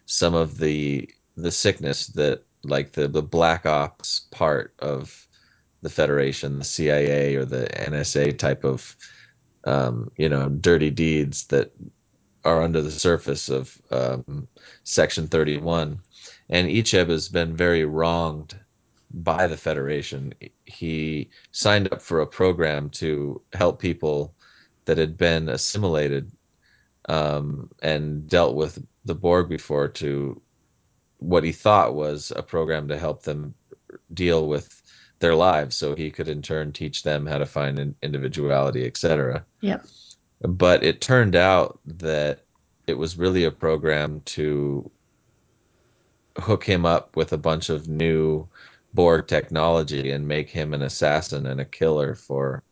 some 0.07 0.33
of 0.33 0.57
the 0.57 1.07
the 1.37 1.51
sickness 1.51 2.07
that 2.07 2.43
like 2.63 2.93
the 2.93 3.07
the 3.07 3.21
black 3.21 3.65
ops 3.65 4.21
part 4.31 4.73
of 4.79 5.27
the 5.81 5.89
Federation, 5.89 6.59
the 6.59 6.65
CIA 6.65 7.35
or 7.35 7.45
the 7.45 7.67
NSA 7.73 8.37
type 8.37 8.63
of 8.63 8.95
um, 9.65 10.11
you 10.17 10.29
know 10.29 10.49
dirty 10.49 10.89
deeds 10.89 11.47
that 11.47 11.71
are 12.45 12.61
under 12.61 12.81
the 12.81 12.91
surface 12.91 13.49
of 13.49 13.81
um, 13.91 14.47
Section 14.83 15.27
31. 15.27 15.99
And 16.49 16.67
Icheb 16.67 17.09
has 17.09 17.29
been 17.29 17.55
very 17.55 17.85
wronged 17.85 18.59
by 19.13 19.47
the 19.47 19.57
Federation. 19.57 20.33
He 20.65 21.29
signed 21.51 21.91
up 21.93 22.01
for 22.01 22.19
a 22.19 22.27
program 22.27 22.89
to 22.91 23.41
help 23.53 23.79
people 23.79 24.33
that 24.85 24.97
had 24.97 25.17
been 25.17 25.47
assimilated 25.49 26.31
um, 27.07 27.69
and 27.81 28.27
dealt 28.27 28.55
with 28.55 28.83
the 29.05 29.15
Borg 29.15 29.49
before 29.49 29.87
to 29.87 30.41
what 31.23 31.43
he 31.43 31.51
thought 31.51 31.95
was 31.95 32.31
a 32.35 32.43
program 32.43 32.89
to 32.89 32.97
help 32.97 33.23
them 33.23 33.53
deal 34.13 34.47
with 34.47 34.81
their 35.19 35.35
lives 35.35 35.75
so 35.75 35.95
he 35.95 36.11
could 36.11 36.27
in 36.27 36.41
turn 36.41 36.73
teach 36.73 37.03
them 37.03 37.25
how 37.25 37.37
to 37.37 37.45
find 37.45 37.79
an 37.79 37.95
individuality, 38.03 38.85
etc. 38.85 39.45
Yep. 39.61 39.85
But 40.41 40.83
it 40.83 40.99
turned 40.99 41.35
out 41.35 41.79
that 41.85 42.41
it 42.87 42.97
was 42.97 43.17
really 43.17 43.45
a 43.45 43.51
program 43.51 44.21
to 44.25 44.91
hook 46.37 46.65
him 46.65 46.85
up 46.85 47.15
with 47.15 47.31
a 47.31 47.37
bunch 47.37 47.69
of 47.69 47.87
new 47.87 48.47
Borg 48.93 49.27
technology 49.27 50.11
and 50.11 50.27
make 50.27 50.49
him 50.49 50.73
an 50.73 50.81
assassin 50.81 51.45
and 51.45 51.61
a 51.61 51.65
killer 51.65 52.15
for 52.15 52.63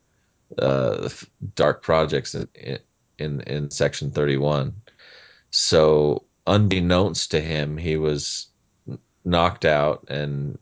uh, 0.58 1.08
dark 1.54 1.82
projects 1.82 2.34
in, 2.34 2.48
in 3.18 3.40
in 3.40 3.70
Section 3.70 4.10
31. 4.10 4.74
So, 5.50 6.24
unbeknownst 6.46 7.30
to 7.30 7.40
him, 7.40 7.76
he 7.76 7.96
was 7.96 8.48
knocked 9.24 9.64
out, 9.64 10.04
and 10.08 10.58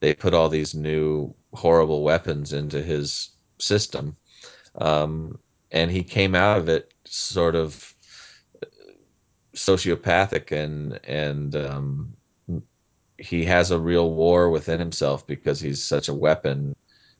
they 0.00 0.14
put 0.14 0.34
all 0.34 0.48
these 0.48 0.74
new 0.74 1.34
horrible 1.52 2.02
weapons 2.02 2.52
into 2.52 2.82
his 2.82 3.30
system. 3.58 4.16
Um, 4.76 5.38
and 5.72 5.90
he 5.90 6.02
came 6.02 6.34
out 6.34 6.58
of 6.58 6.68
it 6.68 6.92
sort 7.04 7.54
of 7.54 7.94
sociopathic 9.54 10.52
and 10.52 11.00
and 11.04 11.56
um, 11.56 12.16
he 13.18 13.44
has 13.44 13.70
a 13.70 13.78
real 13.78 14.14
war 14.14 14.48
within 14.48 14.78
himself 14.78 15.26
because 15.26 15.60
he's 15.60 15.82
such 15.82 16.08
a 16.08 16.14
weapon 16.14 16.74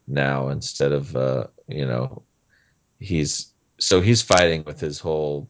now 0.06 0.48
instead 0.48 0.92
of 0.92 1.14
uh, 1.16 1.46
you 1.68 1.84
know 1.84 2.22
he's 2.98 3.52
so 3.78 4.00
he's 4.00 4.22
fighting 4.22 4.62
with 4.64 4.80
his 4.80 4.98
whole 4.98 5.48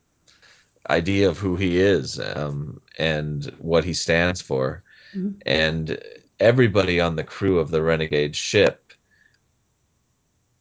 idea 0.88 1.29
of 1.29 1.38
who 1.38 1.57
he 1.57 1.79
is 1.79 2.19
um, 2.21 2.81
and 2.99 3.47
what 3.59 3.85
he 3.85 3.93
stands 3.93 4.40
for 4.40 4.83
Mhm. 5.14 5.35
and 5.47 5.99
everybody 6.38 7.01
on 7.01 7.16
the 7.16 7.25
crew 7.25 7.59
of 7.59 7.71
the 7.71 7.83
renegade 7.83 8.35
ship 8.37 8.93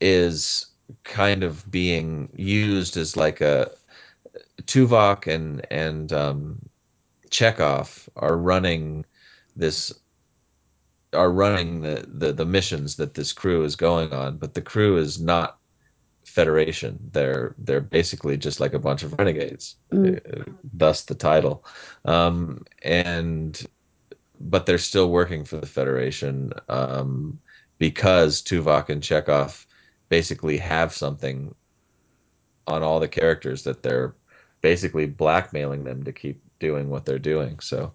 is 0.01 0.67
kind 1.03 1.43
of 1.43 1.69
being 1.71 2.29
used 2.35 2.97
as 2.97 3.15
like 3.15 3.41
a 3.41 3.71
Tuvok 4.63 5.27
and 5.27 5.65
and 5.71 6.11
um, 6.13 6.59
Chekhov 7.29 8.09
are 8.15 8.37
running 8.37 9.05
this 9.55 9.93
are 11.13 11.31
running 11.31 11.81
the, 11.81 12.05
the 12.07 12.33
the 12.33 12.45
missions 12.45 12.95
that 12.97 13.13
this 13.15 13.33
crew 13.33 13.63
is 13.63 13.75
going 13.75 14.13
on, 14.13 14.37
but 14.37 14.53
the 14.53 14.61
crew 14.61 14.97
is 14.97 15.19
not 15.19 15.58
Federation. 16.29 16.99
They're 17.11 17.55
they're 17.57 17.81
basically 17.81 18.37
just 18.37 18.59
like 18.59 18.73
a 18.73 18.79
bunch 18.79 19.03
of 19.03 19.17
renegades, 19.17 19.75
Mm. 19.91 20.19
uh, 20.39 20.43
thus 20.73 21.03
the 21.05 21.15
title. 21.15 21.65
Um, 22.05 22.63
and 22.83 23.61
but 24.39 24.65
they're 24.65 24.77
still 24.77 25.09
working 25.09 25.43
for 25.43 25.57
the 25.57 25.67
Federation 25.67 26.53
um, 26.69 27.39
because 27.77 28.41
Tuvok 28.41 28.89
and 28.89 29.03
Chekhov 29.03 29.65
basically 30.09 30.57
have 30.57 30.93
something 30.93 31.53
on 32.67 32.83
all 32.83 32.99
the 32.99 33.07
characters 33.07 33.63
that 33.63 33.83
they're 33.83 34.15
basically 34.61 35.05
blackmailing 35.07 35.83
them 35.83 36.03
to 36.03 36.11
keep 36.11 36.41
doing 36.59 36.89
what 36.89 37.05
they're 37.05 37.19
doing. 37.19 37.59
So 37.59 37.91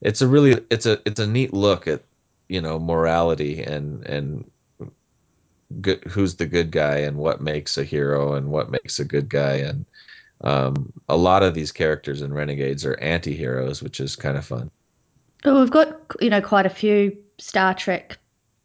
it's 0.00 0.20
a 0.20 0.28
really 0.28 0.60
it's 0.70 0.86
a 0.86 1.00
it's 1.06 1.20
a 1.20 1.26
neat 1.26 1.52
look 1.54 1.88
at 1.88 2.02
you 2.48 2.60
know 2.60 2.78
morality 2.78 3.62
and 3.62 4.04
and 4.06 4.50
good, 5.80 6.02
who's 6.04 6.36
the 6.36 6.46
good 6.46 6.70
guy 6.70 6.98
and 6.98 7.16
what 7.16 7.40
makes 7.40 7.78
a 7.78 7.84
hero 7.84 8.34
and 8.34 8.50
what 8.50 8.70
makes 8.70 8.98
a 8.98 9.04
good 9.04 9.28
guy 9.28 9.54
and 9.54 9.84
um, 10.42 10.92
a 11.08 11.16
lot 11.16 11.42
of 11.42 11.54
these 11.54 11.72
characters 11.72 12.22
in 12.22 12.32
Renegades 12.32 12.84
are 12.84 12.98
anti-heroes, 12.98 13.82
which 13.82 14.00
is 14.00 14.16
kind 14.16 14.38
of 14.38 14.44
fun. 14.44 14.70
Well, 15.44 15.60
we've 15.60 15.70
got 15.70 16.00
you 16.20 16.30
know 16.30 16.40
quite 16.40 16.66
a 16.66 16.70
few 16.70 17.16
Star 17.38 17.74
Trek, 17.74 18.18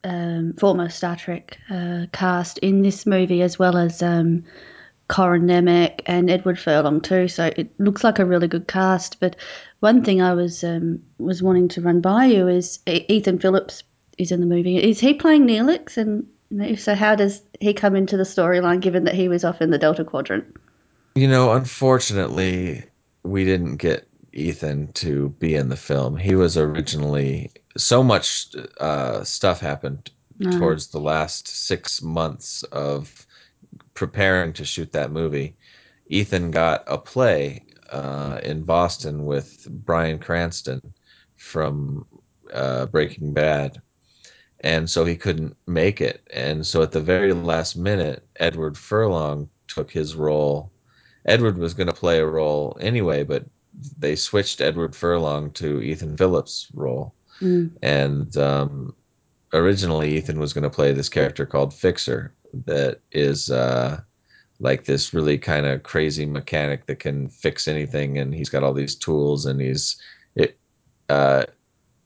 um, 0.04 0.54
former 0.54 0.90
Star 0.90 1.16
Trek 1.16 1.58
uh, 1.70 2.06
cast 2.12 2.58
in 2.60 2.82
this 2.82 3.06
movie, 3.06 3.42
as 3.42 3.60
well 3.60 3.78
as 3.78 4.02
um, 4.02 4.44
Corin 5.08 5.44
Nemec 5.44 6.02
and 6.06 6.30
Edward 6.30 6.60
Furlong 6.60 7.02
too. 7.02 7.28
So 7.28 7.52
it 7.56 7.78
looks 7.80 8.04
like 8.04 8.20
a 8.20 8.26
really 8.26 8.48
good 8.48 8.68
cast. 8.68 9.20
But 9.20 9.36
one 9.80 10.04
thing 10.04 10.22
I 10.22 10.34
was 10.34 10.64
um, 10.64 11.02
was 11.18 11.44
wanting 11.44 11.68
to 11.70 11.82
run 11.82 12.02
by 12.02 12.26
you 12.26 12.48
is 12.48 12.80
Ethan 12.88 13.40
Phillips 13.40 13.84
is 14.18 14.32
in 14.32 14.40
the 14.40 14.46
movie. 14.46 14.78
Is 14.78 15.00
he 15.00 15.14
playing 15.14 15.46
Neelix? 15.46 15.98
And 15.98 16.28
so, 16.78 16.96
how 16.96 17.16
does 17.16 17.42
he 17.60 17.74
come 17.74 17.96
into 17.96 18.18
the 18.18 18.24
storyline 18.24 18.82
given 18.82 19.04
that 19.06 19.16
he 19.16 19.28
was 19.28 19.44
off 19.44 19.62
in 19.62 19.72
the 19.72 19.78
Delta 19.78 20.04
Quadrant? 20.04 20.46
You 21.16 21.28
know, 21.28 21.54
unfortunately, 21.54 22.84
we 23.24 23.46
didn't 23.46 23.78
get 23.78 24.08
Ethan 24.34 24.92
to 24.94 25.30
be 25.40 25.56
in 25.56 25.70
the 25.70 25.78
film. 25.78 26.18
He 26.18 26.36
was 26.36 26.58
originally 26.58 27.52
so 27.78 28.04
much 28.04 28.48
uh, 28.80 29.24
stuff 29.24 29.60
happened 29.60 30.12
No. 30.40 30.52
towards 30.52 30.88
the 30.88 31.00
last 31.00 31.48
six 31.48 32.02
months 32.02 32.64
of 32.64 33.26
preparing 33.94 34.54
to 34.54 34.66
shoot 34.66 34.92
that 34.92 35.12
movie. 35.12 35.56
Ethan 36.08 36.52
got 36.52 36.84
a 36.88 36.98
play 36.98 37.66
uh, 37.90 38.40
in 38.44 38.64
Boston 38.64 39.26
with 39.26 39.68
Bryan 39.70 40.20
Cranston 40.20 40.82
from 41.38 42.06
uh, 42.54 42.86
Breaking 42.88 43.34
Bad, 43.34 43.82
and 44.66 44.90
so 44.90 45.06
he 45.06 45.16
couldn't 45.16 45.56
make 45.68 46.02
it. 46.02 46.28
And 46.34 46.66
so 46.66 46.82
at 46.82 46.92
the 46.92 47.00
very 47.00 47.32
last 47.34 47.78
minute, 47.78 48.28
Edward 48.38 48.76
Furlong 48.78 49.48
took 49.68 49.92
his 49.92 50.16
role. 50.16 50.72
Edward 51.26 51.58
was 51.58 51.76
going 51.76 51.88
to 51.88 51.94
play 51.94 52.20
a 52.20 52.26
role 52.26 52.76
anyway, 52.82 53.24
but 53.24 53.46
they 54.00 54.16
switched 54.16 54.62
Edward 54.62 54.96
Furlong 54.96 55.52
to 55.52 55.82
Ethan 55.82 56.18
Phillips' 56.18 56.68
role. 56.74 57.14
Mm. 57.42 57.74
And 57.84 58.36
um, 58.38 58.96
originally, 59.54 60.18
Ethan 60.18 60.40
was 60.40 60.52
going 60.52 60.64
to 60.64 60.70
play 60.70 60.92
this 60.94 61.10
character 61.10 61.46
called 61.46 61.72
Fixer, 61.72 62.34
that 62.66 63.02
is 63.12 63.52
uh, 63.52 64.02
like 64.60 64.86
this 64.86 65.14
really 65.14 65.38
kind 65.38 65.66
of 65.68 65.84
crazy 65.84 66.26
mechanic 66.26 66.88
that 66.88 67.00
can 67.00 67.30
fix 67.30 67.68
anything, 67.68 68.18
and 68.18 68.34
he's 68.34 68.50
got 68.50 68.64
all 68.64 68.74
these 68.74 68.96
tools, 68.96 69.46
and 69.46 69.62
he's 69.62 70.02
it. 70.36 70.58
Uh, 71.10 71.44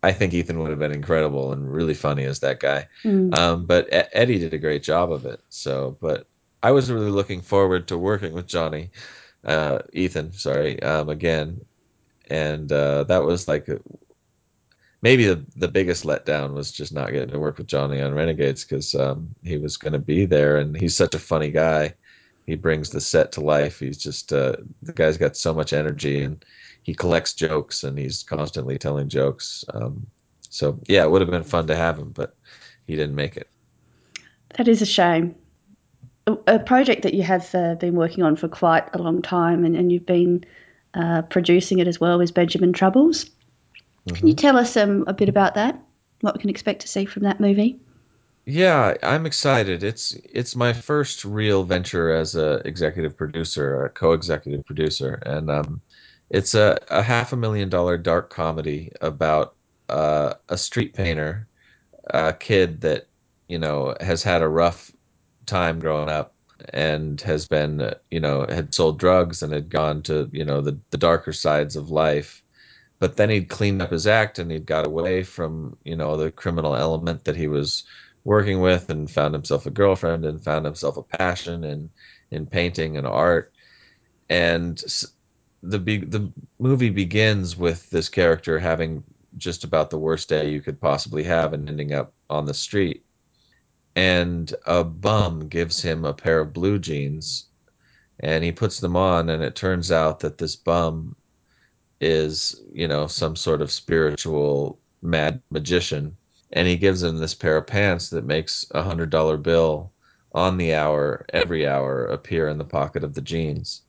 I 0.01 0.11
think 0.13 0.33
Ethan 0.33 0.59
would 0.59 0.69
have 0.69 0.79
been 0.79 0.93
incredible 0.93 1.51
and 1.51 1.71
really 1.71 1.93
funny 1.93 2.23
as 2.23 2.39
that 2.39 2.59
guy. 2.59 2.87
Mm. 3.03 3.37
Um, 3.37 3.65
but 3.65 3.87
E- 3.87 4.09
Eddie 4.13 4.39
did 4.39 4.53
a 4.53 4.57
great 4.59 4.83
job 4.83 5.11
of 5.11 5.25
it. 5.25 5.41
So, 5.49 5.97
but 6.01 6.27
I 6.63 6.71
was 6.71 6.91
really 6.91 7.11
looking 7.11 7.41
forward 7.41 7.87
to 7.89 7.97
working 7.97 8.33
with 8.33 8.47
Johnny, 8.47 8.91
uh, 9.43 9.79
Ethan, 9.93 10.31
sorry, 10.33 10.81
um, 10.81 11.09
again, 11.09 11.61
and 12.29 12.71
uh, 12.71 13.03
that 13.05 13.23
was 13.23 13.47
like 13.47 13.67
a, 13.67 13.79
maybe 15.01 15.25
the, 15.25 15.45
the 15.55 15.67
biggest 15.67 16.05
letdown 16.05 16.53
was 16.53 16.71
just 16.71 16.93
not 16.93 17.11
getting 17.11 17.29
to 17.29 17.39
work 17.39 17.57
with 17.57 17.67
Johnny 17.67 18.01
on 18.01 18.13
Renegades 18.13 18.63
because 18.63 18.95
um, 18.95 19.33
he 19.43 19.57
was 19.57 19.77
going 19.77 19.93
to 19.93 19.99
be 19.99 20.25
there 20.25 20.57
and 20.57 20.77
he's 20.79 20.95
such 20.95 21.15
a 21.15 21.19
funny 21.19 21.51
guy. 21.51 21.93
He 22.45 22.55
brings 22.55 22.89
the 22.89 23.01
set 23.01 23.31
to 23.33 23.41
life. 23.41 23.79
He's 23.79 23.97
just 23.97 24.33
uh, 24.33 24.55
the 24.81 24.93
guy's 24.93 25.17
got 25.17 25.37
so 25.37 25.53
much 25.53 25.73
energy 25.73 26.23
and 26.23 26.43
he 26.89 26.95
collects 26.95 27.35
jokes 27.35 27.83
and 27.83 27.99
he's 27.99 28.23
constantly 28.23 28.79
telling 28.79 29.09
jokes. 29.09 29.63
Um, 29.75 30.07
so 30.49 30.79
yeah, 30.87 31.03
it 31.03 31.11
would 31.11 31.21
have 31.21 31.29
been 31.29 31.43
fun 31.43 31.67
to 31.67 31.75
have 31.75 31.99
him, 31.99 32.09
but 32.09 32.35
he 32.87 32.95
didn't 32.95 33.13
make 33.13 33.37
it. 33.37 33.47
That 34.57 34.67
is 34.67 34.81
a 34.81 34.87
shame. 34.87 35.35
A, 36.25 36.55
a 36.55 36.59
project 36.59 37.03
that 37.03 37.13
you 37.13 37.21
have 37.21 37.53
uh, 37.53 37.75
been 37.75 37.93
working 37.93 38.23
on 38.23 38.35
for 38.37 38.47
quite 38.47 38.89
a 38.95 38.97
long 38.97 39.21
time, 39.21 39.65
and, 39.65 39.75
and 39.75 39.91
you've 39.91 40.07
been 40.07 40.45
uh, 40.95 41.21
producing 41.21 41.77
it 41.77 41.87
as 41.87 41.99
well, 41.99 42.21
is 42.21 42.31
Benjamin 42.31 42.73
Troubles. 42.73 43.29
Can 44.11 44.27
you 44.27 44.33
tell 44.33 44.57
us 44.57 44.75
um, 44.75 45.03
a 45.05 45.13
bit 45.13 45.29
about 45.29 45.53
that? 45.53 45.79
What 46.21 46.33
we 46.33 46.41
can 46.41 46.49
expect 46.49 46.81
to 46.81 46.87
see 46.87 47.05
from 47.05 47.21
that 47.21 47.39
movie? 47.39 47.79
Yeah, 48.45 48.95
I'm 49.03 49.27
excited. 49.27 49.83
It's 49.83 50.13
it's 50.33 50.55
my 50.55 50.73
first 50.73 51.23
real 51.23 51.63
venture 51.65 52.11
as 52.11 52.35
a 52.35 52.63
executive 52.65 53.15
producer, 53.15 53.85
a 53.85 53.89
co-executive 53.89 54.65
producer, 54.65 55.21
and 55.23 55.51
um, 55.51 55.81
it's 56.29 56.53
a, 56.53 56.77
a 56.89 57.01
half 57.01 57.33
a 57.33 57.37
million 57.37 57.69
dollar 57.69 57.97
dark 57.97 58.29
comedy 58.29 58.91
about 59.01 59.55
uh, 59.89 60.33
a 60.49 60.57
street 60.57 60.93
painter, 60.93 61.47
a 62.11 62.33
kid 62.33 62.81
that 62.81 63.07
you 63.47 63.57
know 63.59 63.95
has 64.01 64.23
had 64.23 64.41
a 64.41 64.47
rough 64.47 64.91
time 65.45 65.79
growing 65.79 66.09
up 66.09 66.35
and 66.73 67.21
has 67.21 67.47
been 67.47 67.93
you 68.11 68.19
know 68.19 68.45
had 68.49 68.73
sold 68.73 68.99
drugs 68.99 69.41
and 69.41 69.53
had 69.53 69.69
gone 69.69 70.01
to 70.03 70.29
you 70.31 70.45
know 70.45 70.61
the 70.61 70.77
the 70.91 70.97
darker 70.97 71.33
sides 71.33 71.75
of 71.75 71.89
life. 71.89 72.43
But 72.99 73.15
then 73.15 73.29
he'd 73.29 73.49
cleaned 73.49 73.81
up 73.81 73.91
his 73.91 74.07
act 74.07 74.39
and 74.39 74.51
he'd 74.51 74.65
got 74.65 74.85
away 74.85 75.23
from 75.23 75.77
you 75.83 75.95
know 75.95 76.17
the 76.17 76.31
criminal 76.31 76.75
element 76.75 77.25
that 77.25 77.35
he 77.35 77.47
was 77.47 77.83
working 78.25 78.59
with 78.61 78.89
and 78.89 79.09
found 79.09 79.33
himself 79.33 79.65
a 79.65 79.71
girlfriend 79.71 80.25
and 80.25 80.43
found 80.43 80.65
himself 80.65 80.97
a 80.97 81.03
passion 81.03 81.63
in 81.63 81.89
in 82.31 82.45
painting 82.45 82.97
and 82.97 83.07
art. 83.07 83.51
And 84.29 84.79
the 85.61 85.79
be- 85.79 86.05
the 86.05 86.31
movie 86.57 86.89
begins 86.89 87.57
with 87.57 87.89
this 87.89 88.07
character 88.09 88.59
having 88.59 89.03
just 89.37 89.63
about 89.63 89.89
the 89.89 89.99
worst 89.99 90.29
day 90.29 90.49
you 90.49 90.61
could 90.61 90.79
possibly 90.79 91.23
have 91.23 91.53
and 91.53 91.67
ending 91.67 91.93
up 91.93 92.13
on 92.29 92.45
the 92.45 92.53
street. 92.53 93.05
And 93.95 94.53
a 94.65 94.83
bum 94.83 95.47
gives 95.49 95.81
him 95.81 96.05
a 96.05 96.13
pair 96.13 96.39
of 96.39 96.53
blue 96.53 96.79
jeans 96.79 97.47
and 98.21 98.43
he 98.43 98.51
puts 98.51 98.79
them 98.79 98.95
on 98.95 99.29
and 99.29 99.43
it 99.43 99.55
turns 99.55 99.91
out 99.91 100.21
that 100.21 100.37
this 100.37 100.55
bum 100.55 101.15
is 102.01 102.61
you 102.71 102.87
know 102.87 103.07
some 103.07 103.35
sort 103.35 103.61
of 103.61 103.71
spiritual 103.71 104.79
mad 105.01 105.41
magician. 105.49 106.15
And 106.51 106.67
he 106.67 106.77
gives 106.77 107.03
him 107.03 107.17
this 107.17 107.35
pair 107.35 107.57
of 107.57 107.67
pants 107.67 108.09
that 108.11 108.25
makes 108.25 108.65
a 108.71 108.81
hundred 108.81 109.09
dollar 109.09 109.37
bill 109.37 109.91
on 110.31 110.57
the 110.57 110.73
hour 110.73 111.25
every 111.33 111.67
hour 111.67 112.05
appear 112.05 112.47
in 112.47 112.57
the 112.57 112.65
pocket 112.65 113.03
of 113.03 113.13
the 113.13 113.21
jeans 113.21 113.83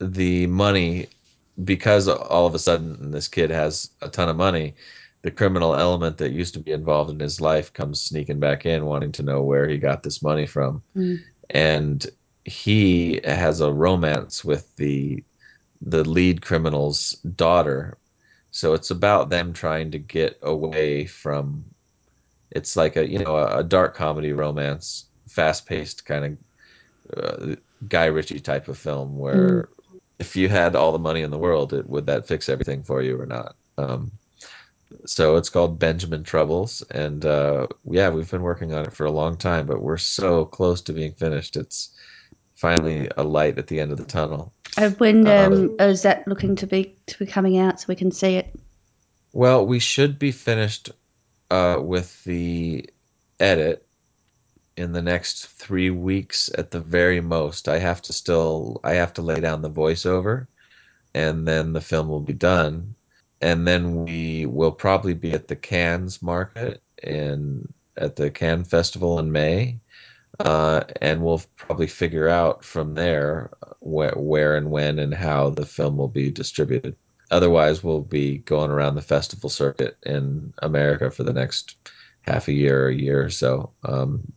the 0.00 0.46
money 0.48 1.08
because 1.64 2.08
all 2.08 2.46
of 2.46 2.54
a 2.54 2.58
sudden 2.58 3.10
this 3.10 3.28
kid 3.28 3.50
has 3.50 3.90
a 4.02 4.08
ton 4.08 4.28
of 4.28 4.36
money 4.36 4.74
the 5.22 5.30
criminal 5.30 5.74
element 5.74 6.18
that 6.18 6.32
used 6.32 6.52
to 6.54 6.60
be 6.60 6.72
involved 6.72 7.10
in 7.10 7.18
his 7.18 7.40
life 7.40 7.72
comes 7.72 8.00
sneaking 8.00 8.40
back 8.40 8.66
in 8.66 8.84
wanting 8.84 9.12
to 9.12 9.22
know 9.22 9.42
where 9.42 9.68
he 9.68 9.78
got 9.78 10.02
this 10.02 10.22
money 10.22 10.46
from 10.46 10.82
Mm. 10.96 11.20
and 11.50 12.06
he 12.44 13.20
has 13.24 13.60
a 13.60 13.72
romance 13.72 14.44
with 14.44 14.74
the 14.76 15.24
the 15.80 16.08
lead 16.08 16.42
criminal's 16.42 17.12
daughter. 17.36 17.98
So 18.50 18.74
it's 18.74 18.90
about 18.90 19.30
them 19.30 19.52
trying 19.52 19.90
to 19.92 19.98
get 19.98 20.38
away 20.42 21.06
from. 21.06 21.64
It's 22.50 22.76
like 22.76 22.96
a 22.96 23.08
you 23.08 23.18
know 23.18 23.36
a, 23.36 23.62
dark 23.64 23.94
comedy 23.94 24.32
romance, 24.32 25.06
fast 25.28 25.66
paced 25.66 26.04
kind 26.06 26.38
of 27.12 27.18
uh, 27.18 27.56
Guy 27.88 28.06
Ritchie 28.06 28.40
type 28.40 28.68
of 28.68 28.78
film 28.78 29.18
where 29.18 29.68
if 30.18 30.36
you 30.36 30.48
had 30.48 30.76
all 30.76 30.92
the 30.92 30.98
money 30.98 31.22
in 31.22 31.30
the 31.30 31.38
world, 31.38 31.72
it, 31.72 31.88
would 31.88 32.06
that 32.06 32.26
fix 32.26 32.48
everything 32.48 32.82
for 32.82 33.02
you 33.02 33.20
or 33.20 33.26
not? 33.26 33.56
Um, 33.78 34.12
so 35.06 35.36
it's 35.36 35.48
called 35.48 35.78
Benjamin 35.78 36.22
Troubles, 36.22 36.82
and 36.90 37.24
uh, 37.24 37.66
yeah, 37.84 38.10
we've 38.10 38.30
been 38.30 38.42
working 38.42 38.72
on 38.72 38.84
it 38.86 38.92
for 38.92 39.04
a 39.04 39.10
long 39.10 39.36
time, 39.36 39.66
but 39.66 39.82
we're 39.82 39.96
so 39.98 40.44
close 40.44 40.80
to 40.82 40.92
being 40.92 41.12
finished. 41.12 41.56
It's 41.56 41.90
finally 42.54 43.08
a 43.16 43.24
light 43.24 43.58
at 43.58 43.66
the 43.66 43.80
end 43.80 43.92
of 43.92 43.98
the 43.98 44.04
tunnel. 44.04 44.52
Uh, 44.76 44.90
when 44.90 45.26
Uh, 45.26 45.46
um, 45.46 45.76
is 45.80 46.02
that 46.02 46.26
looking 46.28 46.56
to 46.56 46.66
be 46.66 46.96
to 47.06 47.18
be 47.18 47.26
coming 47.26 47.58
out 47.58 47.80
so 47.80 47.86
we 47.88 47.96
can 47.96 48.12
see 48.12 48.36
it? 48.36 48.54
Well, 49.32 49.66
we 49.66 49.80
should 49.80 50.18
be 50.18 50.30
finished 50.30 50.90
uh, 51.50 51.78
with 51.80 52.22
the 52.24 52.88
edit 53.40 53.86
in 54.76 54.92
the 54.92 55.02
next 55.02 55.46
three 55.48 55.90
weeks 55.90 56.50
at 56.58 56.70
the 56.70 56.80
very 56.80 57.20
most. 57.20 57.68
I 57.68 57.78
have 57.78 58.02
to 58.02 58.12
still 58.12 58.80
I 58.84 58.94
have 58.94 59.14
to 59.14 59.22
lay 59.22 59.40
down 59.40 59.62
the 59.62 59.70
voiceover, 59.70 60.48
and 61.14 61.46
then 61.48 61.72
the 61.74 61.80
film 61.82 62.08
will 62.08 62.20
be 62.20 62.34
done, 62.34 62.96
and 63.40 63.66
then 63.68 64.04
we 64.04 64.46
will 64.46 64.72
probably 64.72 65.14
be 65.14 65.32
at 65.32 65.48
the 65.48 65.56
Cannes 65.56 66.22
market 66.22 66.82
in 67.02 67.72
at 67.96 68.16
the 68.16 68.30
Cannes 68.30 68.64
Festival 68.66 69.18
in 69.20 69.32
May. 69.32 69.80
uh, 70.40 70.82
and 71.00 71.22
we'll 71.22 71.42
probably 71.56 71.86
figure 71.86 72.28
out 72.28 72.64
from 72.64 72.94
there 72.94 73.50
wh- 73.80 74.16
where 74.16 74.56
and 74.56 74.70
when 74.70 74.98
and 74.98 75.14
how 75.14 75.50
the 75.50 75.66
film 75.66 75.96
will 75.96 76.08
be 76.08 76.30
distributed. 76.30 76.96
Otherwise, 77.30 77.82
we'll 77.84 78.02
be 78.02 78.38
going 78.38 78.70
around 78.70 78.96
the 78.96 79.02
festival 79.02 79.50
circuit 79.50 79.96
in 80.04 80.52
America 80.58 81.10
for 81.10 81.24
the 81.24 81.32
next 81.32 81.76
half 82.22 82.48
a 82.48 82.52
year 82.52 82.86
or 82.86 82.88
a 82.88 82.94
year 82.94 83.24
or 83.24 83.30
so, 83.30 83.72
um, 83.84 84.32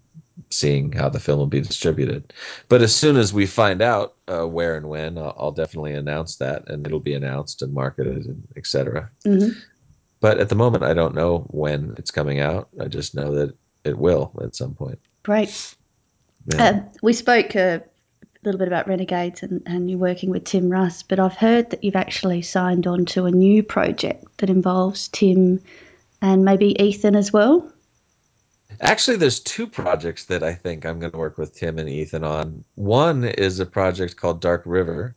seeing 0.50 0.92
how 0.92 1.10
the 1.10 1.20
film 1.20 1.40
will 1.40 1.48
be 1.48 1.62
distributed. 1.62 2.34
But 2.70 2.82
as 2.82 2.96
soon 2.96 3.18
as 3.18 3.34
we 3.34 3.46
find 3.46 3.82
out 3.82 4.16
uh, 4.28 4.48
where 4.48 4.76
and 4.76 4.90
when, 4.90 5.18
I'll, 5.18 5.36
I'll, 5.38 5.52
definitely 5.52 5.94
announce 5.94 6.38
that, 6.38 6.70
and 6.70 6.86
it'll 6.86 7.00
be 7.00 7.14
announced 7.14 7.62
and 7.62 7.74
marketed, 7.74 8.26
and 8.26 8.48
etc. 8.56 9.10
Mm-hmm. 9.26 9.58
But 10.20 10.40
at 10.40 10.50
the 10.50 10.56
moment, 10.56 10.84
I 10.84 10.94
don't 10.94 11.16
know 11.16 11.40
when 11.50 11.96
it's 11.98 12.12
coming 12.12 12.40
out. 12.40 12.70
I 12.82 12.88
just 12.88 13.16
know 13.16 13.34
that 13.36 13.56
it 13.84 13.98
will 13.98 14.32
at 14.42 14.56
some 14.56 14.74
point. 14.74 15.00
Great. 15.24 15.76
Yeah. 16.54 16.64
Uh, 16.64 16.82
we 17.02 17.14
spoke 17.14 17.56
a 17.56 17.84
little 18.44 18.60
bit 18.60 18.68
about 18.68 18.88
Renegades 18.88 19.44
and, 19.44 19.62
and 19.66 19.90
you're 19.90 20.00
working 20.00 20.30
with 20.30 20.46
Tim 20.46 20.70
Russ, 20.70 21.04
but 21.04 21.20
I've 21.20 21.36
heard 21.36 21.70
that 21.70 21.84
you've 21.84 21.96
actually 21.96 22.42
signed 22.42 22.88
on 22.88 23.06
to 23.08 23.26
a 23.26 23.32
new 23.32 23.62
project 23.64 24.26
that 24.38 24.50
involves 24.50 25.10
Tim 25.10 25.60
and 26.22 26.46
maybe 26.46 26.82
Ethan 26.82 27.16
as 27.16 27.32
well. 27.32 27.72
Actually, 28.82 29.18
there's 29.18 29.40
two 29.40 29.66
projects 29.66 30.26
that 30.26 30.44
I 30.44 30.54
think 30.54 30.86
I'm 30.86 31.00
going 31.00 31.12
to 31.12 31.18
work 31.18 31.38
with 31.38 31.56
Tim 31.56 31.80
and 31.80 31.90
Ethan 31.90 32.24
on. 32.24 32.63
One 32.76 33.24
is 33.24 33.60
a 33.60 33.66
project 33.66 34.18
called 34.18 34.40
Dark 34.42 34.62
River 34.66 35.16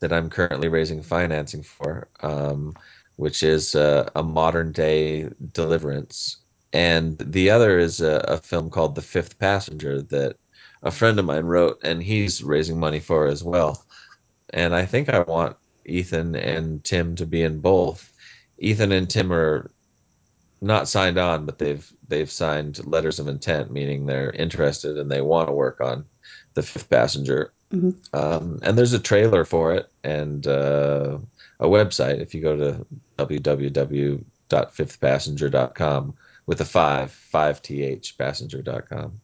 that 0.00 0.12
I'm 0.12 0.30
currently 0.30 0.68
raising 0.68 1.02
financing 1.02 1.62
for, 1.62 2.08
um, 2.20 2.74
which 3.16 3.42
is 3.42 3.74
a, 3.74 4.10
a 4.16 4.22
modern 4.22 4.72
day 4.72 5.28
deliverance. 5.52 6.38
And 6.72 7.18
the 7.18 7.50
other 7.50 7.78
is 7.78 8.00
a, 8.00 8.24
a 8.26 8.38
film 8.38 8.70
called 8.70 8.94
The 8.94 9.02
Fifth 9.02 9.38
Passenger 9.38 10.02
that 10.02 10.36
a 10.82 10.90
friend 10.90 11.18
of 11.18 11.24
mine 11.24 11.44
wrote, 11.44 11.78
and 11.82 12.02
he's 12.02 12.42
raising 12.42 12.78
money 12.78 13.00
for 13.00 13.26
as 13.26 13.44
well. 13.44 13.84
And 14.50 14.74
I 14.74 14.86
think 14.86 15.08
I 15.08 15.20
want 15.20 15.56
Ethan 15.84 16.36
and 16.36 16.82
Tim 16.84 17.16
to 17.16 17.26
be 17.26 17.42
in 17.42 17.60
both. 17.60 18.12
Ethan 18.58 18.92
and 18.92 19.08
Tim 19.08 19.32
are 19.32 19.70
not 20.64 20.88
signed 20.88 21.18
on, 21.18 21.44
but 21.46 21.58
they've 21.58 21.92
they've 22.08 22.30
signed 22.30 22.86
letters 22.86 23.18
of 23.18 23.28
intent, 23.28 23.70
meaning 23.70 24.06
they're 24.06 24.30
interested 24.30 24.96
and 24.98 25.10
they 25.10 25.20
want 25.20 25.48
to 25.48 25.52
work 25.52 25.80
on 25.80 26.06
the 26.54 26.62
fifth 26.62 26.88
passenger. 26.88 27.52
Mm-hmm. 27.72 27.90
Um, 28.16 28.60
and 28.62 28.78
there's 28.78 28.94
a 28.94 28.98
trailer 28.98 29.44
for 29.44 29.74
it 29.74 29.90
and 30.02 30.46
uh, 30.46 31.18
a 31.60 31.66
website. 31.66 32.20
If 32.20 32.34
you 32.34 32.40
go 32.40 32.56
to 32.56 32.86
www.fifthpassenger.com 33.18 36.14
with 36.46 36.60
a 36.60 36.64
five 36.64 37.12
five 37.12 37.62
th 37.62 38.18
passenger.com. 38.18 39.20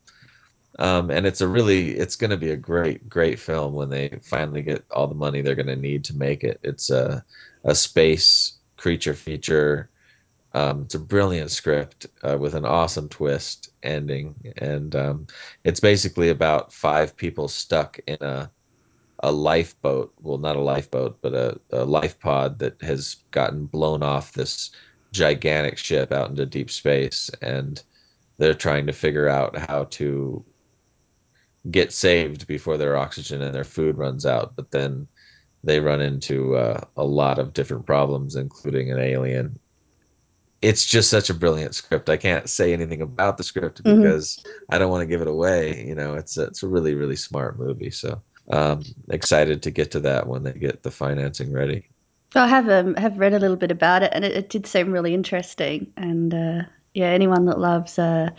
Um, 0.78 1.10
and 1.10 1.26
it's 1.26 1.40
a 1.40 1.48
really 1.48 1.90
it's 1.90 2.16
going 2.16 2.30
to 2.30 2.36
be 2.36 2.50
a 2.50 2.56
great 2.56 3.08
great 3.08 3.38
film 3.38 3.74
when 3.74 3.90
they 3.90 4.18
finally 4.22 4.62
get 4.62 4.84
all 4.90 5.06
the 5.06 5.14
money 5.14 5.42
they're 5.42 5.54
going 5.54 5.66
to 5.66 5.76
need 5.76 6.04
to 6.04 6.16
make 6.16 6.44
it. 6.44 6.60
It's 6.62 6.90
a 6.90 7.24
a 7.64 7.74
space 7.74 8.52
creature 8.76 9.14
feature 9.14 9.90
um, 10.52 10.82
it's 10.82 10.94
a 10.94 10.98
brilliant 10.98 11.50
script 11.50 12.06
uh, 12.22 12.36
with 12.38 12.54
an 12.54 12.64
awesome 12.64 13.08
twist 13.08 13.70
ending, 13.82 14.34
and 14.56 14.96
um, 14.96 15.26
it's 15.64 15.80
basically 15.80 16.28
about 16.28 16.72
five 16.72 17.16
people 17.16 17.48
stuck 17.48 17.98
in 18.06 18.18
a 18.20 18.50
a 19.22 19.30
lifeboat. 19.30 20.12
Well, 20.20 20.38
not 20.38 20.56
a 20.56 20.60
lifeboat, 20.60 21.18
but 21.22 21.34
a, 21.34 21.60
a 21.70 21.84
life 21.84 22.18
pod 22.18 22.58
that 22.60 22.80
has 22.82 23.16
gotten 23.30 23.66
blown 23.66 24.02
off 24.02 24.32
this 24.32 24.70
gigantic 25.12 25.76
ship 25.78 26.10
out 26.12 26.30
into 26.30 26.46
deep 26.46 26.70
space, 26.70 27.30
and 27.42 27.82
they're 28.38 28.54
trying 28.54 28.86
to 28.86 28.92
figure 28.92 29.28
out 29.28 29.56
how 29.56 29.84
to 29.84 30.44
get 31.70 31.92
saved 31.92 32.46
before 32.46 32.78
their 32.78 32.96
oxygen 32.96 33.42
and 33.42 33.54
their 33.54 33.64
food 33.64 33.98
runs 33.98 34.24
out. 34.24 34.56
But 34.56 34.70
then 34.70 35.06
they 35.62 35.78
run 35.78 36.00
into 36.00 36.56
uh, 36.56 36.80
a 36.96 37.04
lot 37.04 37.38
of 37.38 37.52
different 37.52 37.86
problems, 37.86 38.34
including 38.34 38.90
an 38.90 38.98
alien 38.98 39.58
it's 40.62 40.84
just 40.84 41.10
such 41.10 41.30
a 41.30 41.34
brilliant 41.34 41.74
script. 41.74 42.10
I 42.10 42.16
can't 42.16 42.48
say 42.48 42.72
anything 42.72 43.02
about 43.02 43.38
the 43.38 43.44
script 43.44 43.82
mm-hmm. 43.82 44.02
because 44.02 44.36
mm-hmm. 44.36 44.74
I 44.74 44.78
don't 44.78 44.90
want 44.90 45.02
to 45.02 45.06
give 45.06 45.22
it 45.22 45.28
away. 45.28 45.84
You 45.86 45.94
know, 45.94 46.14
it's 46.14 46.36
a, 46.36 46.44
it's 46.44 46.62
a 46.62 46.68
really 46.68 46.94
really 46.94 47.16
smart 47.16 47.58
movie. 47.58 47.90
So 47.90 48.22
um, 48.50 48.82
excited 49.08 49.62
to 49.62 49.70
get 49.70 49.92
to 49.92 50.00
that 50.00 50.26
when 50.26 50.42
they 50.42 50.52
get 50.52 50.82
the 50.82 50.90
financing 50.90 51.52
ready. 51.52 51.88
I 52.34 52.46
have 52.46 52.68
um, 52.68 52.94
have 52.94 53.18
read 53.18 53.34
a 53.34 53.38
little 53.38 53.56
bit 53.56 53.70
about 53.70 54.02
it, 54.02 54.12
and 54.14 54.24
it, 54.24 54.32
it 54.32 54.50
did 54.50 54.66
seem 54.66 54.92
really 54.92 55.14
interesting. 55.14 55.92
And 55.96 56.32
uh, 56.32 56.62
yeah, 56.94 57.08
anyone 57.08 57.46
that 57.46 57.58
loves, 57.58 57.98
uh, 57.98 58.30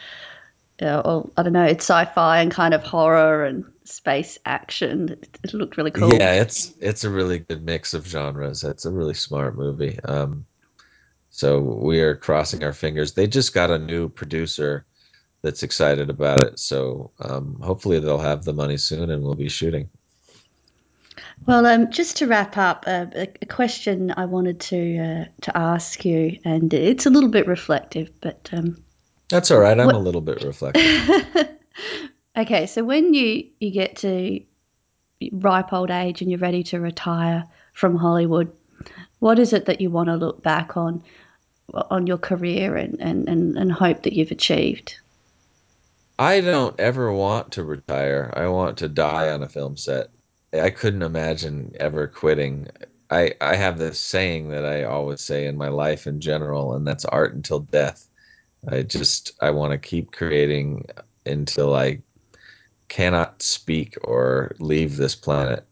or 0.81 1.29
I 1.35 1.43
don't 1.43 1.53
know, 1.53 1.65
it's 1.65 1.85
sci-fi 1.85 2.41
and 2.41 2.51
kind 2.51 2.73
of 2.73 2.83
horror 2.83 3.45
and 3.45 3.65
space 3.83 4.37
action. 4.45 5.09
It, 5.09 5.39
it 5.43 5.53
looked 5.53 5.77
really 5.77 5.91
cool. 5.91 6.13
Yeah, 6.13 6.41
it's 6.41 6.73
it's 6.79 7.03
a 7.03 7.09
really 7.09 7.39
good 7.39 7.65
mix 7.65 7.93
of 7.93 8.07
genres. 8.07 8.63
It's 8.63 8.85
a 8.85 8.91
really 8.91 9.13
smart 9.13 9.57
movie. 9.57 9.99
Um, 9.99 10.45
so 11.41 11.59
we 11.59 12.01
are 12.01 12.15
crossing 12.15 12.63
our 12.63 12.71
fingers. 12.71 13.13
They 13.13 13.25
just 13.25 13.51
got 13.51 13.71
a 13.71 13.79
new 13.79 14.09
producer 14.09 14.85
that's 15.41 15.63
excited 15.63 16.11
about 16.11 16.43
it. 16.43 16.59
So 16.59 17.09
um, 17.19 17.59
hopefully 17.63 17.99
they'll 17.99 18.19
have 18.19 18.45
the 18.45 18.53
money 18.53 18.77
soon 18.77 19.09
and 19.09 19.23
we'll 19.23 19.33
be 19.33 19.49
shooting. 19.49 19.89
Well, 21.47 21.65
um, 21.65 21.89
just 21.89 22.17
to 22.17 22.27
wrap 22.27 22.59
up, 22.59 22.83
uh, 22.85 23.07
a, 23.15 23.27
a, 23.41 23.45
question 23.47 24.13
I 24.15 24.25
wanted 24.25 24.59
to 24.59 24.97
uh, 24.99 25.25
to 25.41 25.57
ask 25.57 26.05
you, 26.05 26.37
and 26.45 26.71
it's 26.71 27.07
a 27.07 27.09
little 27.09 27.31
bit 27.31 27.47
reflective, 27.47 28.11
but 28.21 28.47
um, 28.53 28.77
that's 29.27 29.49
all 29.49 29.59
right. 29.59 29.79
I'm 29.79 29.89
a 29.89 29.97
little 29.97 30.21
bit 30.21 30.43
reflective. 30.43 31.47
okay, 32.37 32.67
so 32.67 32.83
when 32.83 33.15
you 33.15 33.49
you 33.59 33.71
get 33.71 33.95
to 33.97 34.41
ripe 35.31 35.73
old 35.73 35.89
age 35.89 36.21
and 36.21 36.29
you're 36.29 36.39
ready 36.39 36.61
to 36.65 36.79
retire 36.79 37.47
from 37.73 37.95
Hollywood, 37.95 38.51
what 39.17 39.39
is 39.39 39.53
it 39.53 39.65
that 39.65 39.81
you 39.81 39.89
want 39.89 40.09
to 40.09 40.15
look 40.15 40.43
back 40.43 40.77
on 40.77 41.03
on 41.73 42.07
your 42.07 42.17
career 42.17 42.75
and, 42.75 42.99
and, 42.99 43.27
and, 43.27 43.57
and 43.57 43.71
hope 43.71 44.03
that 44.03 44.13
you've 44.13 44.31
achieved? 44.31 44.95
I 46.19 46.41
don't 46.41 46.79
ever 46.79 47.11
want 47.11 47.51
to 47.53 47.63
retire. 47.63 48.31
I 48.35 48.47
want 48.47 48.77
to 48.79 48.89
die 48.89 49.29
on 49.31 49.41
a 49.41 49.49
film 49.49 49.77
set. 49.77 50.09
I 50.53 50.69
couldn't 50.69 51.01
imagine 51.01 51.73
ever 51.79 52.07
quitting. 52.07 52.67
I, 53.09 53.33
I 53.41 53.55
have 53.55 53.77
this 53.77 53.99
saying 53.99 54.49
that 54.49 54.65
I 54.65 54.83
always 54.83 55.21
say 55.21 55.47
in 55.47 55.57
my 55.57 55.69
life 55.69 56.07
in 56.07 56.19
general, 56.19 56.75
and 56.75 56.85
that's 56.85 57.05
art 57.05 57.33
until 57.33 57.59
death. 57.59 58.07
I 58.69 58.83
just 58.83 59.31
I 59.41 59.49
want 59.49 59.71
to 59.71 59.77
keep 59.77 60.11
creating 60.11 60.85
until 61.25 61.73
I 61.73 62.01
cannot 62.89 63.41
speak 63.41 63.97
or 64.03 64.55
leave 64.59 64.97
this 64.97 65.15
planet. 65.15 65.65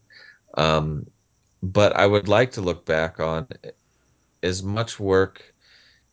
Um, 0.54 1.06
but 1.62 1.94
I 1.94 2.06
would 2.06 2.28
like 2.28 2.50
to 2.52 2.60
look 2.60 2.86
back 2.86 3.20
on 3.20 3.46
as 4.42 4.62
much 4.62 4.98
work 4.98 5.49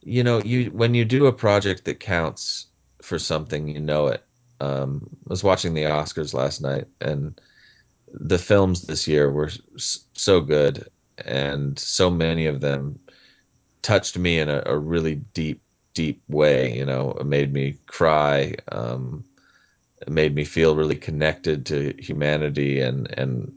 you 0.08 0.24
know 0.24 0.42
you 0.42 0.72
when 0.72 0.94
you 0.94 1.04
do 1.04 1.26
a 1.26 1.34
project 1.34 1.84
that 1.86 2.00
counts 2.00 2.68
for 3.02 3.20
something 3.20 3.68
you 3.68 3.80
know 3.80 4.08
it. 4.08 4.24
Um, 4.60 5.08
i 5.28 5.30
was 5.30 5.44
watching 5.44 5.74
the 5.74 5.84
oscars 5.84 6.34
last 6.34 6.62
night 6.62 6.86
and 7.00 7.40
the 8.12 8.40
films 8.40 8.84
this 8.84 9.08
year 9.08 9.30
were 9.32 9.52
so 9.78 10.42
good 10.42 10.88
and 11.26 11.78
so 11.78 12.10
many 12.10 12.48
of 12.48 12.62
them 12.62 13.00
touched 13.84 14.18
me 14.18 14.40
in 14.40 14.50
a, 14.50 14.64
a 14.66 14.78
really 14.78 15.16
deep 15.16 15.62
deep 15.94 16.22
way 16.30 16.76
you 16.78 16.86
know. 16.86 17.12
It 17.20 17.26
made 17.26 17.54
me 17.54 17.78
cry 17.88 18.56
um, 18.72 19.26
it 20.02 20.10
made 20.10 20.34
me 20.34 20.46
feel 20.46 20.76
really 20.76 20.96
connected 20.96 21.66
to 21.68 21.94
humanity 22.00 22.80
and 22.80 23.14
and 23.20 23.52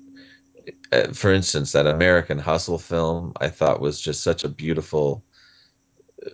uh, 0.93 1.13
for 1.13 1.33
instance 1.33 1.73
that 1.73 1.87
american 1.87 2.39
hustle 2.39 2.79
film 2.79 3.33
i 3.41 3.49
thought 3.49 3.81
was 3.81 4.01
just 4.01 4.23
such 4.23 4.45
a 4.45 4.49
beautiful 4.49 5.23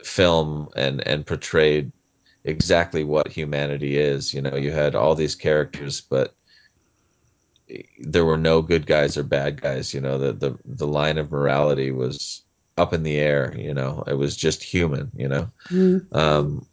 film 0.04 0.68
and 0.76 1.06
and 1.06 1.26
portrayed 1.26 1.92
exactly 2.44 3.04
what 3.04 3.28
humanity 3.28 3.98
is. 3.98 4.32
You 4.32 4.42
know, 4.42 4.56
you 4.56 4.70
had 4.70 4.94
all 4.94 5.14
these 5.14 5.34
characters, 5.34 6.00
but 6.00 6.34
there 7.98 8.24
were 8.24 8.38
no 8.38 8.62
good 8.62 8.86
guys 8.86 9.16
or 9.16 9.22
bad 9.22 9.60
guys. 9.60 9.92
You 9.92 10.00
know, 10.00 10.18
the 10.18 10.32
the 10.32 10.58
the 10.64 10.86
line 10.86 11.18
of 11.18 11.30
morality 11.30 11.90
was 11.90 12.42
up 12.76 12.92
in 12.92 13.02
the 13.02 13.16
air. 13.16 13.54
You 13.56 13.74
know, 13.74 14.04
it 14.06 14.14
was 14.14 14.36
just 14.36 14.62
human. 14.62 15.10
You 15.16 15.28
know, 15.28 15.50
mm. 15.68 16.14
um, 16.14 16.66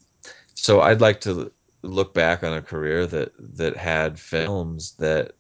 so 0.54 0.82
I'd 0.82 1.02
like 1.02 1.21
to 1.21 1.52
look 1.82 2.13
back 2.13 2.43
on 2.43 2.54
a 2.54 2.62
career 2.62 3.06
that 3.08 3.34
that 3.58 3.76
had 3.76 4.19
films 4.19 4.93
that 4.99 5.34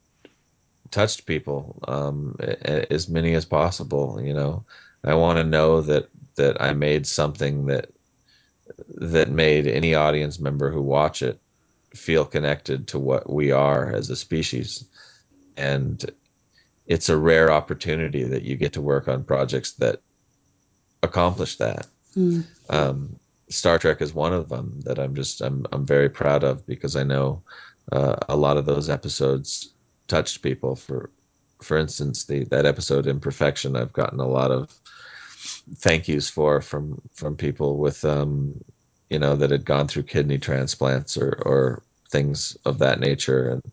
touched 0.91 1.25
people 1.25 1.79
um, 1.87 2.35
as 2.39 3.09
many 3.09 3.33
as 3.33 3.45
possible. 3.45 4.19
You 4.21 4.33
know, 4.33 4.65
I 5.03 5.15
want 5.15 5.37
to 5.37 5.43
know 5.43 5.81
that 5.81 6.09
that 6.35 6.61
I 6.61 6.73
made 6.73 7.07
something 7.07 7.65
that 7.67 7.89
that 8.87 9.29
made 9.29 9.67
any 9.67 9.93
audience 9.93 10.39
member 10.39 10.71
who 10.71 10.81
watch 10.81 11.21
it 11.21 11.39
feel 11.93 12.25
connected 12.25 12.87
to 12.87 12.99
what 12.99 13.31
we 13.31 13.51
are 13.51 13.91
as 13.91 14.09
a 14.09 14.15
species 14.15 14.85
and 15.57 16.09
it's 16.87 17.09
a 17.09 17.17
rare 17.17 17.51
opportunity 17.51 18.23
that 18.23 18.43
you 18.43 18.55
get 18.55 18.73
to 18.73 18.81
work 18.81 19.07
on 19.07 19.23
projects 19.23 19.73
that 19.73 20.01
accomplish 21.03 21.57
that 21.57 21.85
mm. 22.15 22.43
um, 22.69 23.15
star 23.49 23.77
trek 23.77 24.01
is 24.01 24.13
one 24.13 24.33
of 24.33 24.49
them 24.49 24.79
that 24.85 24.97
i'm 24.97 25.13
just 25.13 25.41
I'm, 25.41 25.67
I'm 25.71 25.85
very 25.85 26.09
proud 26.09 26.43
of 26.43 26.65
because 26.65 26.95
i 26.95 27.03
know 27.03 27.43
uh, 27.91 28.15
a 28.29 28.35
lot 28.35 28.57
of 28.57 28.65
those 28.65 28.89
episodes 28.89 29.73
touched 30.07 30.41
people. 30.41 30.75
For 30.75 31.09
for 31.61 31.77
instance, 31.77 32.25
the 32.25 32.45
that 32.45 32.65
episode 32.65 33.07
Imperfection, 33.07 33.75
I've 33.75 33.93
gotten 33.93 34.19
a 34.19 34.27
lot 34.27 34.51
of 34.51 34.79
thank 35.77 36.07
yous 36.07 36.29
for 36.29 36.61
from 36.61 37.01
from 37.13 37.35
people 37.35 37.77
with 37.77 38.05
um, 38.05 38.55
you 39.09 39.19
know 39.19 39.35
that 39.35 39.51
had 39.51 39.65
gone 39.65 39.87
through 39.87 40.03
kidney 40.03 40.37
transplants 40.37 41.17
or 41.17 41.41
or 41.45 41.83
things 42.11 42.57
of 42.65 42.79
that 42.79 42.99
nature, 42.99 43.49
and 43.49 43.63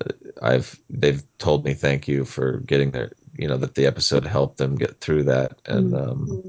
uh, 0.00 0.12
I've 0.42 0.78
they've 0.90 1.22
told 1.38 1.64
me 1.64 1.74
thank 1.74 2.08
you 2.08 2.24
for 2.24 2.58
getting 2.60 2.92
their 2.92 3.12
you 3.38 3.48
know 3.48 3.56
that 3.58 3.74
the 3.76 3.86
episode 3.86 4.26
helped 4.26 4.58
them 4.58 4.76
get 4.76 5.00
through 5.00 5.24
that, 5.24 5.60
and 5.66 5.92
Mm. 5.92 6.10
um, 6.10 6.42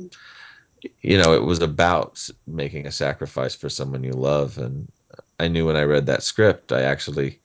you 1.02 1.18
know 1.18 1.34
it 1.34 1.44
was 1.44 1.62
about 1.62 2.26
making 2.48 2.88
a 2.88 2.92
sacrifice 2.92 3.56
for 3.56 3.70
someone 3.70 4.04
you 4.04 4.14
love, 4.14 4.58
and 4.58 4.90
I 5.40 5.48
knew 5.48 5.66
when 5.68 5.78
I 5.78 5.84
read 5.84 6.06
that 6.08 6.24
script, 6.24 6.72
I 6.72 6.82
actually 6.84 7.42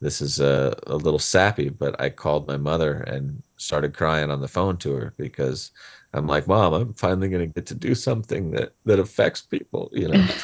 this 0.00 0.20
is 0.20 0.40
a, 0.40 0.76
a 0.86 0.96
little 0.96 1.18
sappy, 1.18 1.68
but 1.70 2.00
I 2.00 2.10
called 2.10 2.46
my 2.46 2.56
mother 2.56 2.94
and 3.02 3.42
started 3.56 3.94
crying 3.96 4.30
on 4.30 4.40
the 4.40 4.48
phone 4.48 4.76
to 4.78 4.92
her 4.94 5.14
because 5.16 5.70
I'm 6.12 6.26
like, 6.26 6.46
Mom, 6.46 6.74
I'm 6.74 6.94
finally 6.94 7.28
going 7.28 7.48
to 7.48 7.54
get 7.54 7.66
to 7.66 7.74
do 7.74 7.94
something 7.94 8.50
that 8.52 8.74
that 8.84 8.98
affects 9.00 9.42
people, 9.42 9.90
you 9.92 10.08
know. 10.08 10.26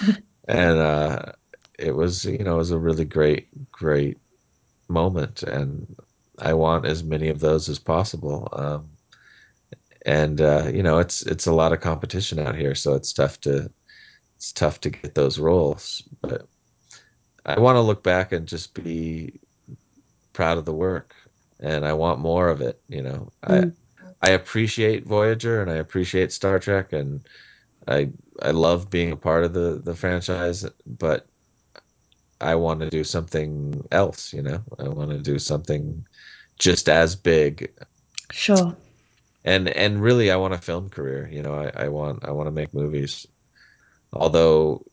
And 0.49 0.79
uh, 0.81 1.33
it 1.79 1.95
was, 1.95 2.25
you 2.25 2.38
know, 2.38 2.55
it 2.55 2.59
was 2.59 2.73
a 2.73 2.79
really 2.79 3.05
great, 3.05 3.49
great 3.71 4.19
moment, 4.88 5.43
and 5.45 5.97
I 6.38 6.55
want 6.55 6.87
as 6.87 7.05
many 7.05 7.29
of 7.29 7.41
those 7.41 7.69
as 7.69 7.79
possible. 7.79 8.49
Um, 8.53 8.91
and 10.07 10.41
uh, 10.41 10.71
you 10.73 10.83
know, 10.83 10.99
it's 10.99 11.23
it's 11.23 11.47
a 11.47 11.53
lot 11.53 11.73
of 11.73 11.81
competition 11.81 12.38
out 12.38 12.57
here, 12.57 12.75
so 12.75 12.95
it's 12.95 13.12
tough 13.12 13.41
to 13.43 13.71
it's 14.37 14.53
tough 14.53 14.81
to 14.83 14.91
get 14.91 15.15
those 15.15 15.38
roles. 15.38 16.03
But 16.23 16.49
I 17.46 17.59
want 17.61 17.76
to 17.76 17.81
look 17.83 18.02
back 18.02 18.33
and 18.33 18.46
just 18.48 18.74
be 18.74 19.40
proud 20.33 20.59
of 20.59 20.64
the 20.64 20.74
work 20.74 21.14
and 21.61 21.85
I 21.87 21.92
want 21.94 22.20
more 22.20 22.48
of 22.48 22.61
it, 22.61 22.81
you 22.88 23.02
know. 23.02 23.33
I 23.42 23.64
Mm. 23.64 23.76
I 24.22 24.31
appreciate 24.31 25.07
Voyager 25.07 25.61
and 25.62 25.70
I 25.70 25.76
appreciate 25.76 26.33
Star 26.33 26.59
Trek 26.59 26.92
and 26.92 27.26
I 27.88 28.11
I 28.42 28.50
love 28.52 28.90
being 28.90 29.12
a 29.12 29.16
part 29.16 29.44
of 29.44 29.52
the 29.55 29.81
the 29.85 29.94
franchise, 29.94 30.66
but 30.87 31.28
I 32.40 32.55
want 32.57 32.81
to 32.81 32.88
do 32.90 33.05
something 33.05 33.87
else, 33.90 34.33
you 34.33 34.42
know. 34.42 34.62
I 34.78 34.88
want 34.88 35.11
to 35.11 35.18
do 35.18 35.38
something 35.38 36.07
just 36.59 36.88
as 36.88 37.16
big 37.16 37.72
Sure. 38.31 38.76
and 39.44 39.68
and 39.68 40.02
really 40.02 40.31
I 40.31 40.37
want 40.37 40.55
a 40.55 40.59
film 40.59 40.88
career, 40.90 41.28
you 41.31 41.42
know. 41.42 41.55
I, 41.55 41.85
I 41.85 41.88
want 41.88 42.24
I 42.24 42.31
want 42.33 42.46
to 42.48 42.52
make 42.52 42.74
movies. 42.74 43.26
Although 44.12 44.85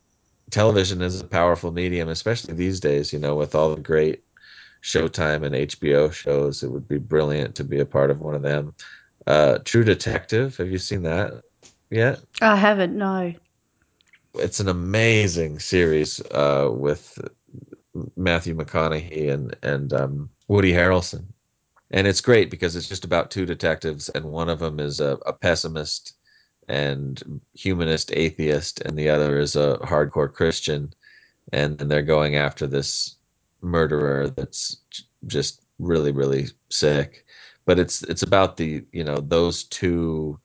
television 0.50 1.02
is 1.02 1.20
a 1.20 1.26
powerful 1.26 1.72
medium, 1.72 2.08
especially 2.08 2.54
these 2.54 2.80
days, 2.80 3.12
you 3.12 3.18
know, 3.18 3.34
with 3.36 3.54
all 3.54 3.74
the 3.74 3.80
great 3.80 4.24
Showtime 4.82 5.44
and 5.44 5.54
HBO 5.54 6.12
shows. 6.12 6.62
It 6.62 6.70
would 6.70 6.88
be 6.88 6.98
brilliant 6.98 7.54
to 7.56 7.64
be 7.64 7.80
a 7.80 7.86
part 7.86 8.10
of 8.10 8.20
one 8.20 8.34
of 8.34 8.42
them. 8.42 8.74
Uh, 9.26 9.58
True 9.64 9.84
Detective, 9.84 10.56
have 10.56 10.70
you 10.70 10.78
seen 10.78 11.02
that 11.02 11.42
yet? 11.90 12.20
I 12.40 12.56
haven't, 12.56 12.96
no. 12.96 13.34
It's 14.34 14.60
an 14.60 14.68
amazing 14.68 15.58
series 15.58 16.20
uh, 16.30 16.70
with 16.72 17.18
Matthew 18.16 18.54
McConaughey 18.54 19.30
and 19.30 19.56
and 19.62 19.92
um, 19.92 20.30
Woody 20.48 20.72
Harrelson, 20.72 21.24
and 21.90 22.06
it's 22.06 22.20
great 22.20 22.50
because 22.50 22.76
it's 22.76 22.88
just 22.88 23.04
about 23.04 23.30
two 23.30 23.44
detectives, 23.44 24.08
and 24.10 24.24
one 24.26 24.48
of 24.48 24.60
them 24.60 24.78
is 24.78 25.00
a, 25.00 25.18
a 25.26 25.32
pessimist 25.32 26.14
and 26.70 27.40
humanist 27.54 28.12
atheist, 28.14 28.80
and 28.82 28.96
the 28.96 29.08
other 29.08 29.38
is 29.38 29.56
a 29.56 29.76
hardcore 29.82 30.32
Christian, 30.32 30.94
and 31.52 31.76
then 31.76 31.88
they're 31.88 32.00
going 32.00 32.36
after 32.36 32.66
this 32.66 33.16
murderer 33.60 34.30
that's 34.30 34.76
just 35.26 35.62
really 35.80 36.12
really 36.12 36.46
sick. 36.68 37.26
But 37.66 37.78
it's 37.78 38.02
it's 38.04 38.22
about 38.22 38.56
the 38.56 38.84
you 38.92 39.02
know 39.02 39.16
those 39.16 39.64
two 39.64 40.38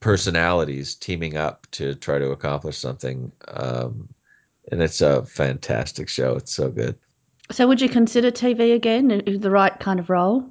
personalities 0.00 0.94
teaming 0.94 1.36
up 1.36 1.66
to 1.72 1.94
try 1.96 2.18
to 2.18 2.30
accomplish 2.30 2.76
something 2.76 3.30
um 3.48 4.08
and 4.70 4.80
it's 4.80 5.00
a 5.00 5.24
fantastic 5.24 6.08
show. 6.08 6.36
It's 6.36 6.54
so 6.54 6.70
good. 6.70 6.96
So 7.50 7.66
would 7.66 7.80
you 7.80 7.88
consider 7.88 8.30
TV 8.30 8.74
again, 8.74 9.22
the 9.26 9.50
right 9.50 9.78
kind 9.80 9.98
of 9.98 10.08
role? 10.08 10.48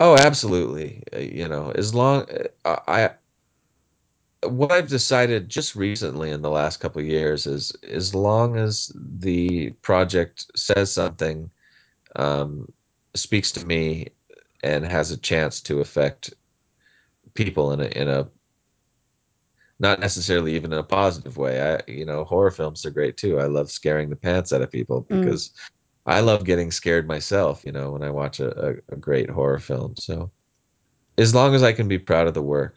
oh 0.00 0.16
absolutely. 0.16 1.02
Uh, 1.14 1.18
you 1.18 1.46
know 1.46 1.72
as 1.74 1.94
long 1.94 2.26
uh, 2.64 2.76
i 2.88 3.10
what 4.44 4.70
i've 4.72 4.88
decided 4.88 5.48
just 5.48 5.74
recently 5.74 6.30
in 6.30 6.42
the 6.42 6.50
last 6.50 6.78
couple 6.78 7.00
of 7.00 7.06
years 7.08 7.46
is 7.46 7.72
as 7.90 8.14
long 8.14 8.56
as 8.56 8.92
the 8.96 9.70
project 9.82 10.46
says 10.56 10.92
something 10.92 11.50
um, 12.16 12.66
speaks 13.14 13.52
to 13.52 13.66
me 13.66 14.08
and 14.62 14.84
has 14.84 15.10
a 15.10 15.16
chance 15.16 15.60
to 15.60 15.80
affect 15.80 16.34
people 17.34 17.72
in 17.72 17.80
a 17.80 17.86
in 17.86 18.08
a 18.08 18.28
not 19.80 20.00
necessarily 20.00 20.56
even 20.56 20.72
in 20.72 20.78
a 20.78 20.82
positive 20.82 21.36
way. 21.36 21.60
I 21.74 21.80
you 21.90 22.04
know 22.04 22.24
horror 22.24 22.50
films 22.50 22.84
are 22.84 22.90
great 22.90 23.16
too. 23.16 23.38
I 23.38 23.44
love 23.46 23.70
scaring 23.70 24.10
the 24.10 24.16
pants 24.16 24.52
out 24.52 24.62
of 24.62 24.70
people 24.70 25.04
Mm. 25.04 25.20
because 25.20 25.52
I 26.06 26.20
love 26.20 26.44
getting 26.44 26.70
scared 26.70 27.06
myself. 27.06 27.64
You 27.64 27.72
know 27.72 27.92
when 27.92 28.02
I 28.02 28.10
watch 28.10 28.40
a, 28.40 28.70
a, 28.70 28.74
a 28.94 28.96
great 28.96 29.30
horror 29.30 29.58
film. 29.58 29.94
So 29.96 30.30
as 31.16 31.34
long 31.34 31.54
as 31.54 31.62
I 31.62 31.72
can 31.72 31.88
be 31.88 31.98
proud 31.98 32.26
of 32.26 32.34
the 32.34 32.42
work, 32.42 32.76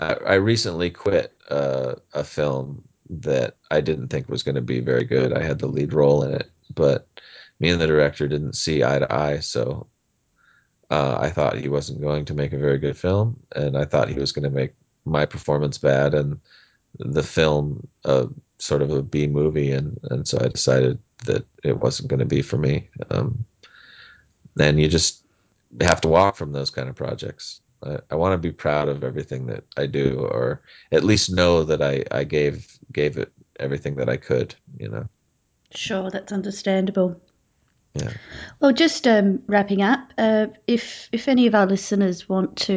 I, 0.00 0.14
I 0.14 0.34
recently 0.34 0.90
quit 0.90 1.32
uh, 1.50 1.96
a 2.14 2.24
film 2.24 2.86
that 3.10 3.56
I 3.70 3.80
didn't 3.80 4.08
think 4.08 4.28
was 4.28 4.42
going 4.42 4.54
to 4.56 4.62
be 4.62 4.80
very 4.80 5.04
good. 5.04 5.32
I 5.32 5.42
had 5.42 5.58
the 5.58 5.66
lead 5.68 5.92
role 5.92 6.22
in 6.22 6.34
it, 6.34 6.50
but 6.74 7.06
me 7.60 7.70
and 7.70 7.80
the 7.80 7.86
director 7.86 8.28
didn't 8.28 8.54
see 8.56 8.84
eye 8.84 8.98
to 9.00 9.12
eye, 9.12 9.40
so 9.40 9.88
Uh, 10.90 11.16
I 11.18 11.30
thought 11.30 11.56
he 11.58 11.68
wasn't 11.68 12.02
going 12.02 12.26
to 12.26 12.34
make 12.34 12.52
a 12.52 12.58
very 12.58 12.78
good 12.78 12.96
film, 12.98 13.40
and 13.56 13.76
I 13.78 13.84
thought 13.86 14.10
he 14.10 14.20
was 14.20 14.32
going 14.32 14.44
to 14.44 14.50
make 14.50 14.74
my 15.04 15.24
performance 15.26 15.78
bad 15.78 16.14
and 16.14 16.38
the 16.98 17.22
film 17.22 17.88
a 18.04 18.28
sort 18.58 18.82
of 18.82 18.90
a 18.90 19.02
B 19.02 19.26
movie, 19.26 19.72
and 19.72 19.98
and 20.10 20.28
so 20.28 20.38
I 20.38 20.48
decided 20.48 20.98
that 21.24 21.46
it 21.64 21.80
wasn't 21.80 22.10
going 22.10 22.20
to 22.20 22.26
be 22.36 22.42
for 22.42 22.58
me. 22.58 22.90
Um, 23.10 23.46
and 24.60 24.78
you 24.78 24.88
just 24.88 25.24
have 25.80 26.02
to 26.02 26.08
walk 26.08 26.36
from 26.36 26.52
those 26.52 26.70
kind 26.70 26.90
of 26.90 26.94
projects. 26.96 27.61
I, 27.84 27.98
I 28.10 28.14
want 28.14 28.32
to 28.32 28.38
be 28.38 28.52
proud 28.52 28.88
of 28.88 29.04
everything 29.04 29.46
that 29.46 29.64
I 29.76 29.86
do, 29.86 30.18
or 30.20 30.62
at 30.92 31.04
least 31.04 31.32
know 31.32 31.64
that 31.64 31.82
I, 31.82 32.04
I 32.10 32.24
gave 32.24 32.78
gave 32.92 33.16
it 33.18 33.32
everything 33.58 33.96
that 33.96 34.08
I 34.08 34.16
could. 34.16 34.54
You 34.78 34.88
know, 34.88 35.08
Sure, 35.74 36.10
that's 36.10 36.32
understandable. 36.32 37.20
yeah. 37.94 38.12
Well, 38.60 38.72
just 38.72 39.06
um, 39.06 39.42
wrapping 39.46 39.82
up, 39.82 40.12
uh, 40.18 40.48
if 40.66 41.08
if 41.12 41.28
any 41.28 41.46
of 41.46 41.54
our 41.54 41.66
listeners 41.66 42.28
want 42.28 42.56
to, 42.58 42.74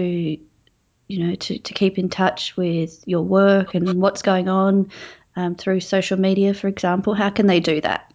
you 1.07 1.19
know, 1.19 1.35
to, 1.35 1.59
to 1.59 1.73
keep 1.73 1.97
in 1.97 2.09
touch 2.09 2.55
with 2.57 3.03
your 3.05 3.21
work 3.23 3.75
and 3.75 4.01
what's 4.01 4.21
going 4.21 4.49
on 4.49 4.91
um, 5.35 5.55
through 5.55 5.81
social 5.81 6.19
media, 6.19 6.53
for 6.53 6.67
example, 6.67 7.13
how 7.13 7.29
can 7.29 7.47
they 7.47 7.59
do 7.59 7.81
that? 7.81 8.11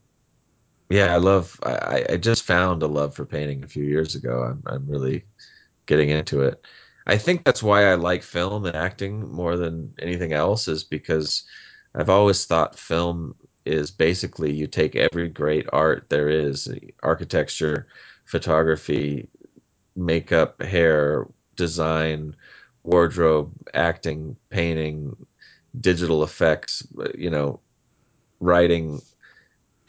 yeah, 0.88 1.14
I 1.14 1.18
love. 1.18 1.58
I, 1.62 2.04
I 2.10 2.16
just 2.16 2.42
found 2.44 2.82
a 2.82 2.86
love 2.86 3.14
for 3.14 3.24
painting 3.24 3.62
a 3.62 3.68
few 3.68 3.84
years 3.84 4.14
ago. 4.14 4.42
I'm 4.42 4.62
I'm 4.66 4.86
really 4.88 5.24
getting 5.86 6.10
into 6.10 6.42
it. 6.42 6.64
I 7.06 7.16
think 7.18 7.44
that's 7.44 7.62
why 7.62 7.86
I 7.90 7.94
like 7.94 8.22
film 8.22 8.66
and 8.66 8.76
acting 8.76 9.30
more 9.32 9.56
than 9.56 9.92
anything 9.98 10.32
else, 10.32 10.68
is 10.68 10.84
because 10.84 11.44
I've 11.94 12.10
always 12.10 12.44
thought 12.44 12.78
film 12.78 13.34
is 13.66 13.90
basically 13.90 14.52
you 14.52 14.66
take 14.66 14.96
every 14.96 15.28
great 15.28 15.66
art 15.72 16.06
there 16.08 16.28
is, 16.28 16.68
architecture, 17.02 17.86
photography, 18.24 19.28
makeup, 19.96 20.62
hair, 20.62 21.26
design, 21.56 22.36
wardrobe, 22.84 23.52
acting, 23.74 24.36
painting, 24.50 25.14
digital 25.80 26.22
effects, 26.22 26.86
you 27.14 27.30
know, 27.30 27.60
writing, 28.40 29.00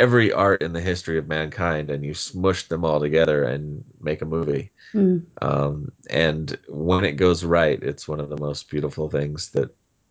every 0.01 0.33
art 0.33 0.63
in 0.63 0.73
the 0.73 0.81
history 0.81 1.17
of 1.19 1.27
mankind, 1.27 1.91
and 1.91 2.03
you 2.03 2.13
smush 2.13 2.67
them 2.67 2.83
all 2.83 2.99
together 2.99 3.43
and 3.43 3.83
make 4.01 4.21
a 4.23 4.25
movie. 4.25 4.71
Mm. 4.93 5.23
Um, 5.41 5.91
and 6.09 6.57
when 6.67 7.05
it 7.05 7.21
goes 7.25 7.43
right, 7.43 7.81
it's 7.83 8.07
one 8.07 8.19
of 8.19 8.29
the 8.29 8.41
most 8.47 8.69
beautiful 8.69 9.09
things 9.09 9.51
that, 9.51 9.69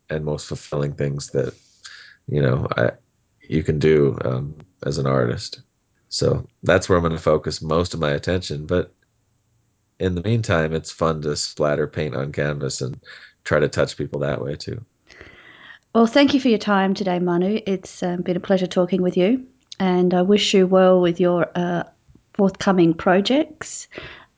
and 0.09 0.25
most 0.25 0.47
fulfilling 0.47 0.95
things 0.95 1.31
that, 1.31 1.53
you 2.29 2.41
know, 2.41 2.69
I, 2.77 2.93
you 3.43 3.65
can 3.65 3.79
do 3.81 4.17
um, 4.25 4.55
as 4.87 4.99
an 4.99 5.07
artist. 5.07 5.63
So 6.09 6.47
that's 6.63 6.89
where 6.89 6.97
I'm 6.97 7.03
going 7.03 7.17
to 7.17 7.23
focus 7.23 7.61
most 7.61 7.93
of 7.93 8.01
my 8.01 8.13
attention. 8.13 8.67
But 8.67 8.95
in 9.99 10.15
the 10.15 10.23
meantime, 10.23 10.73
it's 10.73 10.93
fun 10.93 11.21
to 11.23 11.37
splatter 11.37 11.89
paint 11.89 12.15
on 12.15 12.33
canvas 12.33 12.81
and 12.81 13.01
try 13.43 13.59
to 13.59 13.69
touch 13.69 13.97
people 13.97 14.21
that 14.21 14.41
way 14.41 14.55
too. 14.55 14.85
Well, 15.95 16.07
thank 16.07 16.33
you 16.35 16.41
for 16.41 16.49
your 16.49 16.59
time 16.59 16.95
today, 16.95 17.19
Manu. 17.19 17.61
It's 17.67 18.03
um, 18.05 18.23
been 18.23 18.37
a 18.37 18.41
pleasure 18.41 18.69
talking 18.69 19.03
with 19.03 19.17
you, 19.17 19.47
and 19.81 20.15
I 20.15 20.23
wish 20.23 20.55
you 20.55 20.67
well 20.67 21.01
with 21.01 21.19
your 21.19 21.51
uh, 21.55 21.85
forthcoming 22.35 22.95
projects. 22.95 23.89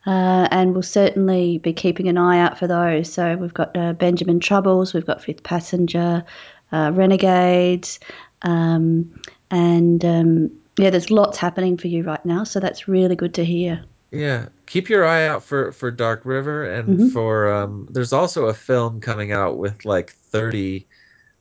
Uh, 0.05 0.49
and 0.51 0.73
we'll 0.73 0.83
certainly 0.83 1.59
be 1.59 1.73
keeping 1.73 2.09
an 2.09 2.19
eye 2.19 2.41
out 2.41 2.59
for 2.59 2.67
those. 2.67 3.13
So 3.13 3.37
we've 3.37 3.55
got 3.55 3.77
uh, 3.77 3.93
Benjamin 3.93 4.41
Troubles, 4.41 4.95
we've 4.95 5.07
got 5.07 5.23
Fifth 5.23 5.45
Passenger, 5.45 6.25
uh, 6.73 6.91
Renegades, 6.93 8.01
um, 8.43 9.21
and 9.51 10.05
um, 10.05 10.51
yeah, 10.77 10.91
there's 10.91 11.11
lots 11.13 11.39
happening 11.39 11.77
for 11.77 11.87
you 11.87 12.03
right 12.03 12.25
now. 12.27 12.43
So 12.43 12.59
that's 12.59 12.89
really 12.89 13.15
good 13.15 13.35
to 13.35 13.45
hear. 13.45 13.85
Yeah, 14.11 14.47
keep 14.67 14.89
your 14.89 15.07
eye 15.07 15.27
out 15.27 15.45
for 15.45 15.71
for 15.73 15.91
Dark 15.91 16.23
River 16.25 16.65
and 16.65 16.99
Mhm. 16.99 17.13
for 17.13 17.53
um 17.53 17.89
there's 17.91 18.13
also 18.13 18.47
a 18.47 18.55
film 18.55 19.01
coming 19.01 19.33
out 19.33 19.57
with 19.57 19.85
like 19.85 20.13
30 20.13 20.87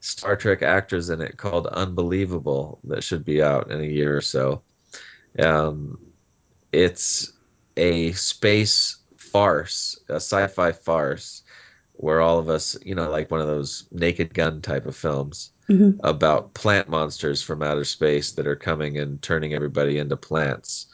Star 0.01 0.35
Trek 0.35 0.61
actors 0.63 1.09
in 1.09 1.21
it 1.21 1.37
called 1.37 1.67
Unbelievable 1.67 2.79
that 2.85 3.03
should 3.03 3.23
be 3.23 3.41
out 3.41 3.71
in 3.71 3.79
a 3.79 3.85
year 3.85 4.17
or 4.17 4.21
so. 4.21 4.61
Um 5.39 5.97
it's 6.71 7.33
a 7.77 8.11
space 8.13 8.97
farce, 9.17 9.99
a 10.09 10.15
sci-fi 10.15 10.71
farce 10.71 11.43
where 11.93 12.21
all 12.21 12.39
of 12.39 12.49
us, 12.49 12.77
you 12.83 12.95
know, 12.95 13.09
like 13.09 13.29
one 13.31 13.41
of 13.41 13.47
those 13.47 13.87
Naked 13.91 14.33
Gun 14.33 14.61
type 14.61 14.85
of 14.85 14.95
films 14.95 15.51
Mhm. 15.69 15.99
about 16.03 16.53
plant 16.53 16.89
monsters 16.89 17.41
from 17.41 17.61
outer 17.63 17.85
space 17.85 18.31
that 18.33 18.47
are 18.47 18.55
coming 18.55 18.97
and 18.97 19.21
turning 19.21 19.53
everybody 19.53 19.99
into 19.99 20.17
plants. 20.17 20.87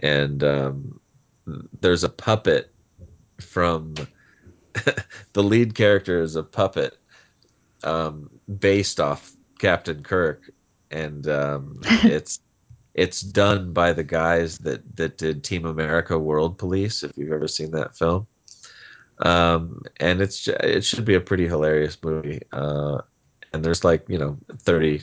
And 0.00 0.42
um 0.44 1.00
there's 1.80 2.04
a 2.04 2.10
puppet 2.10 2.74
from 3.40 3.94
the 5.32 5.42
lead 5.42 5.74
character 5.74 6.20
is 6.20 6.36
a 6.36 6.42
puppet 6.42 6.98
um, 7.84 8.30
based 8.58 9.00
off 9.00 9.32
Captain 9.58 10.02
Kirk, 10.02 10.50
and 10.90 11.26
um, 11.28 11.80
it's 12.04 12.40
it's 12.94 13.20
done 13.20 13.72
by 13.72 13.92
the 13.92 14.04
guys 14.04 14.58
that 14.58 14.96
that 14.96 15.18
did 15.18 15.44
Team 15.44 15.66
America: 15.66 16.18
World 16.18 16.58
Police. 16.58 17.02
If 17.02 17.12
you've 17.16 17.32
ever 17.32 17.48
seen 17.48 17.70
that 17.72 17.96
film, 17.96 18.26
um, 19.20 19.82
and 20.00 20.20
it's 20.20 20.48
it 20.48 20.84
should 20.84 21.04
be 21.04 21.14
a 21.14 21.20
pretty 21.20 21.46
hilarious 21.46 21.96
movie. 22.02 22.40
Uh, 22.52 22.98
and 23.52 23.64
there's 23.64 23.84
like 23.84 24.04
you 24.08 24.18
know 24.18 24.36
30, 24.60 25.02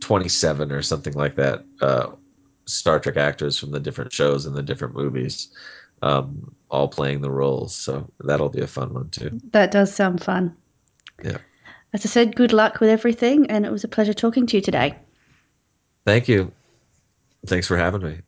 27 0.00 0.72
or 0.72 0.82
something 0.82 1.14
like 1.14 1.36
that. 1.36 1.64
Uh, 1.80 2.10
Star 2.66 3.00
Trek 3.00 3.16
actors 3.16 3.58
from 3.58 3.70
the 3.70 3.80
different 3.80 4.12
shows 4.12 4.44
and 4.46 4.54
the 4.54 4.62
different 4.62 4.94
movies, 4.94 5.48
um, 6.02 6.54
all 6.70 6.88
playing 6.88 7.22
the 7.22 7.30
roles. 7.30 7.74
So 7.74 8.10
that'll 8.20 8.50
be 8.50 8.60
a 8.60 8.66
fun 8.66 8.92
one 8.92 9.10
too. 9.10 9.40
That 9.52 9.70
does 9.70 9.94
sound 9.94 10.22
fun. 10.22 10.54
Yeah. 11.24 11.38
As 11.92 12.04
I 12.04 12.08
said, 12.08 12.36
good 12.36 12.52
luck 12.52 12.80
with 12.80 12.90
everything, 12.90 13.50
and 13.50 13.64
it 13.64 13.72
was 13.72 13.84
a 13.84 13.88
pleasure 13.88 14.14
talking 14.14 14.46
to 14.46 14.56
you 14.56 14.62
today. 14.62 14.96
Thank 16.04 16.28
you. 16.28 16.52
Thanks 17.46 17.66
for 17.66 17.76
having 17.76 18.02
me. 18.02 18.20